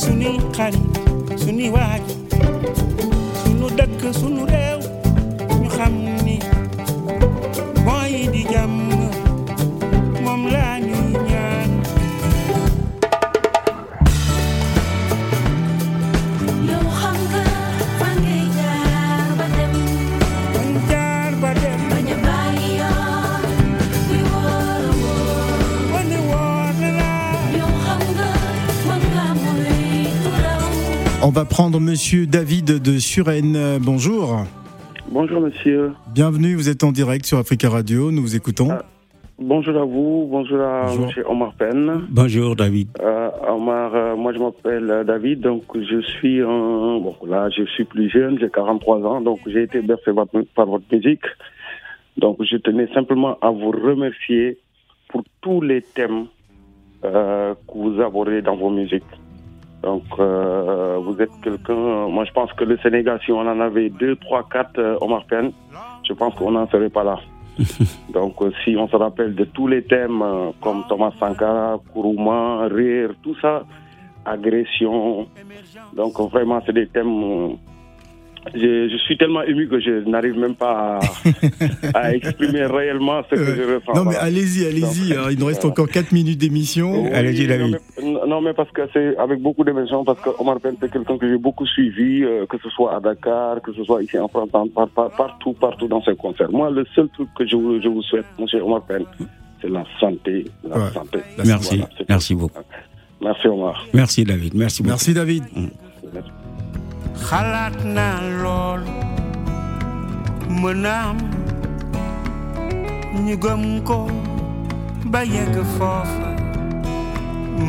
sunuy 0.00 0.36
xarit 0.56 0.88
sunuy 1.42 1.68
waaj 1.76 2.04
sunu 3.42 3.66
dëkk 3.78 4.00
sunu 4.20 4.42
réew 4.52 4.69
Monsieur 32.00 32.26
David 32.26 32.80
de 32.82 32.98
Suresnes. 32.98 33.56
Euh, 33.56 33.78
Bonjour. 33.78 34.46
Bonjour 35.10 35.38
monsieur. 35.42 35.92
Bienvenue, 36.14 36.54
vous 36.54 36.70
êtes 36.70 36.82
en 36.82 36.92
direct 36.92 37.26
sur 37.26 37.36
Africa 37.36 37.68
Radio, 37.68 38.10
nous 38.10 38.22
vous 38.22 38.36
écoutons. 38.36 38.68
Ah. 38.70 38.86
Bonjour 39.38 39.76
à 39.76 39.84
vous, 39.84 40.26
bonjour 40.30 40.62
à 40.62 40.86
Bonjour. 40.86 41.12
M. 41.14 41.24
Omar 41.28 41.52
Penn. 41.58 42.06
Bonjour 42.08 42.56
David. 42.56 42.88
Euh, 43.02 43.28
Omar, 43.46 43.94
euh, 43.94 44.16
moi 44.16 44.32
je 44.32 44.38
m'appelle 44.38 44.90
euh, 44.90 45.04
David, 45.04 45.40
donc 45.40 45.64
je 45.74 46.00
suis 46.00 46.40
un... 46.40 47.00
Bon, 47.00 47.14
là 47.26 47.50
je 47.50 47.64
suis 47.64 47.84
plus 47.84 48.08
jeune, 48.08 48.38
j'ai 48.40 48.48
43 48.48 49.02
ans, 49.02 49.20
donc 49.20 49.40
j'ai 49.46 49.64
été 49.64 49.82
bercé 49.82 50.14
par, 50.14 50.24
par 50.54 50.64
votre 50.64 50.86
musique. 50.90 51.26
Donc 52.16 52.38
je 52.42 52.56
tenais 52.56 52.88
simplement 52.94 53.36
à 53.42 53.50
vous 53.50 53.72
remercier 53.72 54.56
pour 55.10 55.22
tous 55.42 55.60
les 55.60 55.82
thèmes 55.82 56.28
euh, 57.04 57.52
que 57.68 57.74
vous 57.76 58.00
abordez 58.00 58.40
dans 58.40 58.56
vos 58.56 58.70
musiques. 58.70 59.04
Donc 59.82 60.04
euh, 60.18 60.98
vous 61.02 61.20
êtes 61.20 61.30
quelqu'un... 61.42 62.08
Moi 62.08 62.24
je 62.24 62.32
pense 62.32 62.52
que 62.52 62.64
le 62.64 62.76
Sénégal, 62.78 63.20
si 63.24 63.32
on 63.32 63.40
en 63.40 63.60
avait 63.60 63.88
deux, 63.90 64.16
trois, 64.16 64.46
quatre 64.48 64.78
euh, 64.78 64.96
Omar 65.00 65.24
Penn, 65.24 65.52
je 66.06 66.12
pense 66.12 66.34
qu'on 66.34 66.52
n'en 66.52 66.68
serait 66.68 66.90
pas 66.90 67.04
là. 67.04 67.18
Donc, 68.12 68.40
euh, 68.42 68.50
si 68.64 68.76
on 68.76 68.88
se 68.88 68.96
rappelle 68.96 69.34
de 69.34 69.44
tous 69.44 69.66
les 69.66 69.82
thèmes 69.82 70.22
euh, 70.22 70.50
comme 70.60 70.84
Thomas 70.88 71.12
Sankara, 71.18 71.80
Kourouma, 71.92 72.68
rire, 72.68 73.10
tout 73.22 73.36
ça, 73.40 73.64
agression. 74.24 75.26
Donc, 75.94 76.18
euh, 76.18 76.24
vraiment, 76.24 76.62
c'est 76.64 76.72
des 76.72 76.86
thèmes. 76.88 77.56
Euh, 78.46 78.50
je, 78.54 78.88
je 78.92 78.96
suis 79.04 79.16
tellement 79.18 79.42
ému 79.42 79.68
que 79.68 79.78
je 79.80 80.08
n'arrive 80.08 80.38
même 80.38 80.54
pas 80.54 80.98
à, 80.98 81.00
à 81.98 82.14
exprimer 82.14 82.64
réellement 82.66 83.22
ce 83.30 83.34
que 83.36 83.44
je 83.44 83.74
ressens. 83.74 83.92
Non 83.94 84.04
mais 84.10 84.16
allez-y, 84.16 84.66
allez-y. 84.66 85.14
hein, 85.14 85.28
Il 85.30 85.38
nous 85.38 85.46
reste 85.46 85.64
encore 85.64 85.88
4 85.88 86.12
minutes 86.12 86.38
d'émission. 86.38 87.04
Oui, 87.04 87.10
Allez-y, 87.12 87.46
David. 87.46 87.78
mais, 88.02 88.10
non, 88.26 88.40
mais 88.40 88.54
parce 88.54 88.70
que 88.70 88.82
c'est 88.92 89.16
avec 89.18 89.40
beaucoup 89.40 89.64
d'émotion, 89.64 90.04
parce 90.04 90.20
que 90.20 90.30
Omar 90.38 90.58
Penn, 90.60 90.74
c'est 90.80 90.90
quelqu'un 90.90 91.18
que 91.18 91.28
j'ai 91.28 91.38
beaucoup 91.38 91.66
suivi, 91.66 92.22
euh, 92.24 92.46
que 92.46 92.56
ce 92.62 92.68
soit 92.70 92.96
à 92.96 93.00
Dakar, 93.00 93.60
que 93.62 93.72
ce 93.72 93.84
soit 93.84 94.02
ici 94.02 94.18
en 94.18 94.28
France, 94.28 94.48
par- 94.50 94.66
par- 94.68 94.88
par- 94.88 95.10
partout, 95.10 95.52
partout 95.52 95.88
dans 95.88 96.02
ses 96.02 96.16
concerts. 96.16 96.50
Moi, 96.50 96.70
le 96.70 96.84
seul 96.94 97.08
truc 97.10 97.28
que 97.38 97.46
je 97.46 97.56
vous, 97.56 97.80
je 97.82 97.88
vous 97.88 98.02
souhaite, 98.02 98.26
monsieur 98.38 98.62
Omar 98.62 98.82
Penn, 98.86 99.04
c'est 99.60 99.68
la 99.70 99.84
santé. 99.98 100.44
La 100.68 100.78
Ouais. 100.78 100.90
santé. 100.94 101.18
Merci, 101.44 101.76
Voilà, 101.78 101.88
merci 102.08 102.34
beaucoup. 102.34 102.60
Merci 103.22 103.48
Omar. 103.48 103.86
Merci 103.92 104.24
David, 104.24 104.54
merci 104.54 104.82
beaucoup. 104.82 104.92
Merci 104.92 105.12
David. 105.12 105.42
Xalaat 107.28 107.76
naa 107.96 108.18
lool. 108.42 108.82
Mën 110.60 110.84
am 110.84 111.16
ñu 113.24 113.34
gëm 113.44 113.62
ko 113.88 113.98
ba 115.12 115.20
yegg 115.34 115.56
foofa. 115.76 116.28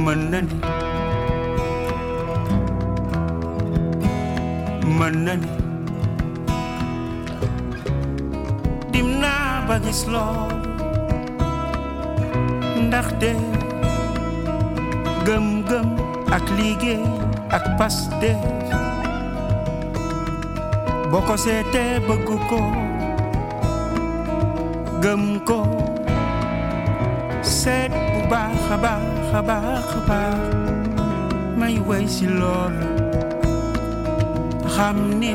Mën 0.03 0.21
na 0.31 0.39
ni 0.47 0.55
mën 4.97 5.15
na 5.25 5.33
ni. 5.41 5.49
Dim 8.91 9.07
naa 9.21 9.61
ba 9.67 9.75
gis 9.83 10.01
lool. 10.13 10.55
Ndaxte 12.85 13.29
gëm-gëm 15.25 15.87
ak 16.35 16.45
liggéey 16.57 17.03
boo 21.11 21.19
ko 21.27 21.35
seetee 21.35 21.99
bëgg 22.07 22.29
ko. 22.49 22.59
Gëm 25.03 25.23
ko. 25.47 25.59
Seet 27.43 27.91
bu 27.91 28.19
baax 28.31 28.63
a 28.71 28.77
baax 29.43 29.89
baax 30.07 30.39
may 31.59 31.75
way 31.87 32.03
si 32.07 32.25
loolu 32.39 32.87
xam 34.73 34.97
ni 35.19 35.33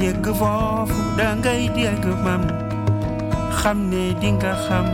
yegg 0.00 0.24
foofu 0.40 1.00
dangay 1.18 1.68
dégg 1.76 2.04
mam. 2.24 2.42
Xam 3.58 3.78
ne 3.90 4.02
dinga 4.20 4.52
xam. 4.64 4.86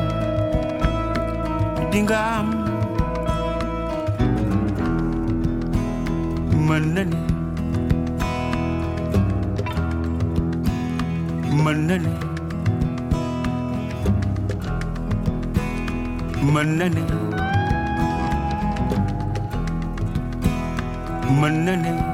Dinga 1.92 2.20
am. 2.38 2.48
Mën 6.66 6.84
na 6.94 7.33
mën 21.40 21.54
na 21.66 21.72
ni 21.84 22.13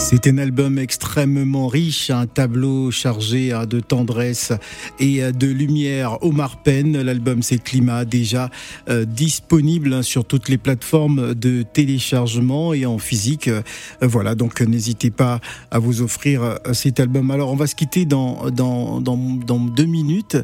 C'est 0.00 0.28
un 0.28 0.38
album 0.38 0.78
extrêmement 0.78 1.66
riche, 1.66 2.08
un 2.10 2.26
tableau 2.26 2.90
chargé 2.90 3.52
hein, 3.52 3.66
de 3.66 3.80
tendresse 3.80 4.52
et 5.00 5.22
euh, 5.22 5.32
de 5.32 5.48
lumière. 5.48 6.22
Omar 6.22 6.62
Penn, 6.62 7.02
l'album 7.02 7.42
c'est 7.42 7.58
Climat, 7.58 8.04
déjà 8.04 8.48
euh, 8.88 9.04
disponible 9.04 9.92
hein, 9.92 10.02
sur 10.02 10.24
toutes 10.24 10.48
les 10.48 10.56
plateformes 10.56 11.34
de 11.34 11.62
téléchargement 11.62 12.72
et 12.72 12.86
en 12.86 12.98
physique. 12.98 13.48
Euh, 13.48 13.60
voilà, 14.00 14.34
donc 14.34 14.60
n'hésitez 14.60 15.10
pas 15.10 15.40
à 15.70 15.78
vous 15.78 16.00
offrir 16.00 16.58
cet 16.72 17.00
album. 17.00 17.30
Alors 17.30 17.52
on 17.52 17.56
va 17.56 17.66
se 17.66 17.74
quitter 17.74 18.06
dans, 18.06 18.50
dans, 18.50 19.00
dans, 19.00 19.16
dans 19.16 19.58
deux 19.58 19.84
minutes. 19.84 20.38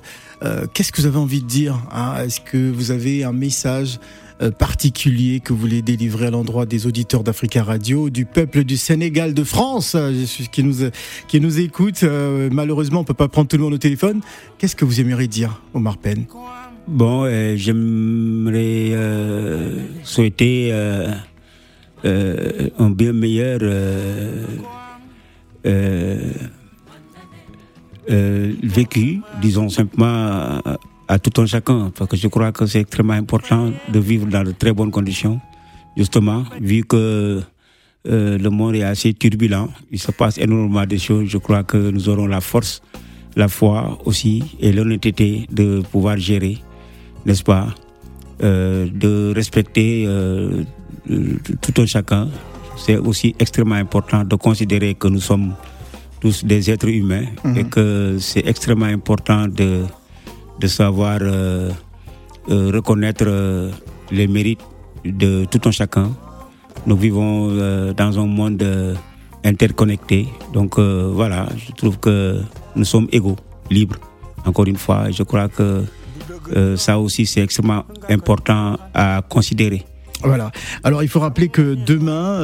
Qu'est-ce 0.75 0.93
que 0.93 1.01
vous 1.01 1.07
avez 1.07 1.19
envie 1.19 1.41
de 1.41 1.47
dire 1.47 1.81
hein? 1.91 2.17
Est-ce 2.23 2.41
que 2.41 2.71
vous 2.71 2.91
avez 2.91 3.25
un 3.25 3.33
message 3.33 3.99
particulier 4.59 5.41
que 5.41 5.53
vous 5.53 5.59
voulez 5.59 5.83
délivrer 5.83 6.27
à 6.27 6.31
l'endroit 6.31 6.67
des 6.67 6.87
auditeurs 6.87 7.23
d'Africa 7.23 7.63
Radio, 7.63 8.11
du 8.11 8.25
peuple 8.25 8.65
du 8.65 8.77
Sénégal, 8.77 9.35
de 9.35 9.45
France, 9.45 9.95
euh, 9.95 10.13
qui 10.51 10.63
nous, 10.63 10.89
qui 11.29 11.41
nous 11.41 11.61
écoute. 11.61 12.03
Euh, 12.03 12.49
malheureusement, 12.53 13.01
on 13.01 13.05
peut 13.05 13.15
pas 13.15 13.29
prendre 13.29 13.49
tout 13.49 13.57
le 13.57 13.63
monde 13.63 13.75
au 13.75 13.79
téléphone. 13.79 14.21
Qu'est-ce 14.59 14.77
que 14.77 14.85
vous 14.85 15.01
aimeriez 15.01 15.29
dire, 15.29 15.63
Omar 15.73 15.99
Penn 15.99 16.27
Bon, 16.87 17.25
euh, 17.25 17.55
j'aimerais 17.57 18.91
euh, 18.93 19.79
souhaiter 20.03 20.69
euh, 20.73 21.13
euh, 22.05 22.69
un 22.79 22.91
bien 22.91 23.13
meilleur 23.13 23.61
euh, 23.63 24.45
euh, 25.67 26.33
euh, 28.11 28.53
vécu, 28.63 29.23
disons 29.41 29.71
simplement 29.71 30.61
à, 31.09 31.19
tout 31.19 31.41
un 31.41 31.47
chacun, 31.47 31.91
parce 31.97 32.11
que 32.11 32.17
je 32.17 32.29
crois 32.29 32.53
que 32.53 32.67
c'est 32.67 32.81
extrêmement 32.81 33.15
important 33.15 33.71
de 33.93 33.99
vivre 33.99 34.27
dans 34.27 34.45
de 34.45 34.53
très 34.53 34.73
bonnes 34.73 34.91
conditions, 34.91 35.41
justement, 35.97 36.45
vu 36.61 36.85
que 36.85 37.43
euh, 38.07 38.39
le 38.39 38.51
monde 38.51 38.75
est 38.77 38.83
assez 38.83 39.15
turbulent, 39.15 39.69
il 39.91 39.99
se 39.99 40.13
passe 40.13 40.39
énormément 40.39 40.87
de 40.87 40.97
choses, 40.97 41.29
je 41.29 41.39
crois 41.39 41.63
que 41.65 41.77
nous 41.91 42.09
aurons 42.09 42.27
la 42.27 42.41
force, 42.41 42.83
la 43.37 43.49
foi 43.49 43.99
aussi 44.05 44.57
et 44.61 44.73
l'honnêteté 44.73 45.47
de 45.51 45.83
pouvoir 45.91 46.19
gérer 46.19 46.59
n'est-ce 47.27 47.43
pas, 47.43 47.69
euh, 48.43 48.87
de 48.93 49.33
respecter 49.35 50.05
euh, 50.07 50.65
tout 51.61 51.81
un 51.81 51.87
chacun. 51.87 52.29
C'est 52.77 52.97
aussi 52.97 53.35
extrêmement 53.39 53.77
important 53.77 54.25
de 54.25 54.35
considérer 54.37 54.95
que 54.95 55.09
nous 55.09 55.21
sommes 55.21 55.55
tous 56.21 56.45
des 56.45 56.71
êtres 56.71 56.89
humains 56.89 57.27
et 57.57 57.65
que 57.65 58.17
c'est 58.19 58.47
extrêmement 58.47 58.87
important 58.87 59.47
de, 59.47 59.85
de 60.59 60.67
savoir 60.67 61.19
euh, 61.23 61.71
euh, 62.51 62.71
reconnaître 62.73 63.25
euh, 63.27 63.71
les 64.11 64.27
mérites 64.27 64.61
de 65.05 65.45
tout 65.47 65.61
un 65.65 65.71
chacun. 65.71 66.11
Nous 66.87 66.97
vivons 66.97 67.49
dans 67.95 68.19
un 68.19 68.27
monde 68.27 68.63
interconnecté. 69.45 70.29
Donc 70.53 70.79
voilà, 70.79 71.47
je 71.57 71.73
trouve 71.73 71.99
que 71.99 72.41
nous 72.75 72.85
sommes 72.85 73.09
égaux, 73.13 73.37
libres. 73.71 73.97
Encore 74.45 74.67
une 74.67 74.77
fois, 74.77 75.11
je 75.11 75.23
crois 75.23 75.49
que 75.49 75.85
ça 76.77 76.99
aussi 76.99 77.25
c'est 77.25 77.41
extrêmement 77.41 77.85
important 78.11 78.77
à 78.93 79.23
considérer. 79.27 79.85
Voilà. 80.23 80.51
Alors 80.83 81.03
il 81.03 81.09
faut 81.09 81.21
rappeler 81.21 81.49
que 81.49 81.75
demain, 81.75 82.39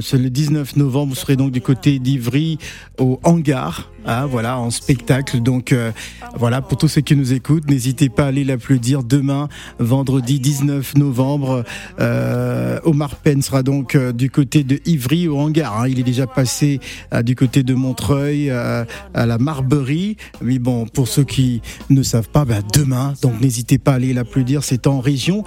c'est 0.00 0.18
le 0.18 0.30
19 0.30 0.76
novembre, 0.76 1.14
vous 1.14 1.20
serez 1.20 1.36
donc 1.36 1.50
du 1.50 1.60
côté 1.60 1.98
d'Ivry 1.98 2.58
au 2.98 3.18
hangar, 3.24 3.90
hein, 4.06 4.26
voilà, 4.26 4.58
en 4.58 4.70
spectacle. 4.70 5.40
Donc 5.40 5.72
euh, 5.72 5.92
voilà, 6.36 6.60
pour 6.60 6.78
tous 6.78 6.88
ceux 6.88 7.00
qui 7.00 7.16
nous 7.16 7.32
écoutent, 7.32 7.68
n'hésitez 7.68 8.08
pas 8.08 8.24
à 8.24 8.26
aller 8.28 8.44
l'applaudir 8.44 9.02
demain, 9.02 9.48
vendredi 9.78 10.40
19 10.40 10.96
novembre. 10.96 11.64
Euh, 12.00 12.78
Omar 12.84 13.16
Penn 13.16 13.42
sera 13.42 13.62
donc 13.62 13.94
euh, 13.94 14.12
du 14.12 14.30
côté 14.30 14.64
de 14.64 14.80
Ivry 14.86 15.28
au 15.28 15.38
hangar. 15.38 15.80
hein. 15.80 15.88
Il 15.88 15.98
est 15.98 16.04
déjà 16.04 16.26
passé 16.26 16.80
du 17.24 17.34
côté 17.34 17.62
de 17.62 17.74
Montreuil 17.74 18.50
à 18.50 18.86
la 19.14 19.38
Marberie. 19.38 20.16
Mais 20.40 20.58
bon, 20.58 20.86
pour 20.86 21.08
ceux 21.08 21.24
qui 21.24 21.60
ne 21.88 22.02
savent 22.02 22.28
pas, 22.28 22.44
ben, 22.44 22.62
demain, 22.74 23.14
donc 23.22 23.40
n'hésitez 23.40 23.78
pas 23.78 23.92
à 23.92 23.94
aller 23.94 24.12
l'applaudir. 24.12 24.64
C'est 24.64 24.86
en 24.86 25.00
région 25.00 25.44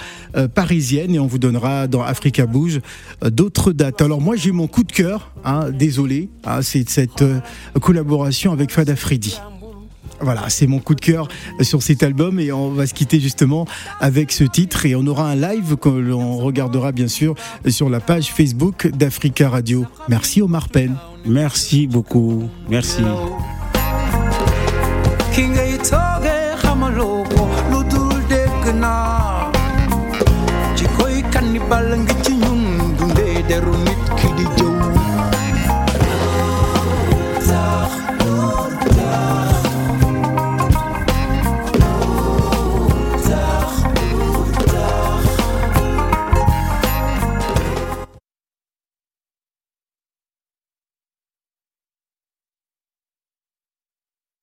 parisienne 0.56 1.16
et 1.16 1.20
on 1.20 1.28
vous 1.28 1.39
donnera 1.39 1.88
dans 1.88 2.01
Africa 2.01 2.45
Bouge 2.45 2.80
d'autres 3.22 3.72
dates. 3.72 4.01
Alors 4.01 4.22
moi 4.22 4.36
j'ai 4.36 4.51
mon 4.51 4.68
coup 4.68 4.84
de 4.84 4.91
cœur, 4.91 5.32
hein, 5.45 5.70
désolé, 5.72 6.30
hein, 6.45 6.62
c'est 6.62 6.89
cette 6.89 7.22
euh, 7.22 7.39
collaboration 8.44 8.52
avec 8.52 8.72
Fada 8.72 8.96
Freddy. 8.96 9.39
Voilà, 10.20 10.50
c'est 10.50 10.68
mon 10.68 10.80
coup 10.80 10.96
de 10.96 11.02
cœur 11.02 11.28
sur 11.62 11.82
cet 11.84 12.04
album 12.04 12.39
et 12.39 12.52
on 12.52 12.70
va 12.70 12.88
se 12.88 12.94
quitter 12.94 13.20
justement 13.20 13.66
avec 14.00 14.32
ce 14.32 14.44
titre 14.44 14.86
et 14.86 14.96
on 14.96 15.06
aura 15.06 15.30
un 15.30 15.36
live 15.36 15.76
que 15.76 15.89
l'on 15.89 16.38
regardera 16.38 16.91
bien 16.91 17.08
sûr 17.08 17.36
sur 17.68 17.89
la 17.89 18.00
page 18.00 18.32
Facebook 18.32 18.88
d'Africa 18.88 19.50
Radio. 19.50 19.86
Merci 20.08 20.41
Omar 20.41 20.70
Penn. 20.70 20.96
Merci 21.26 21.88
beaucoup. 21.88 22.50
Merci. 22.70 23.02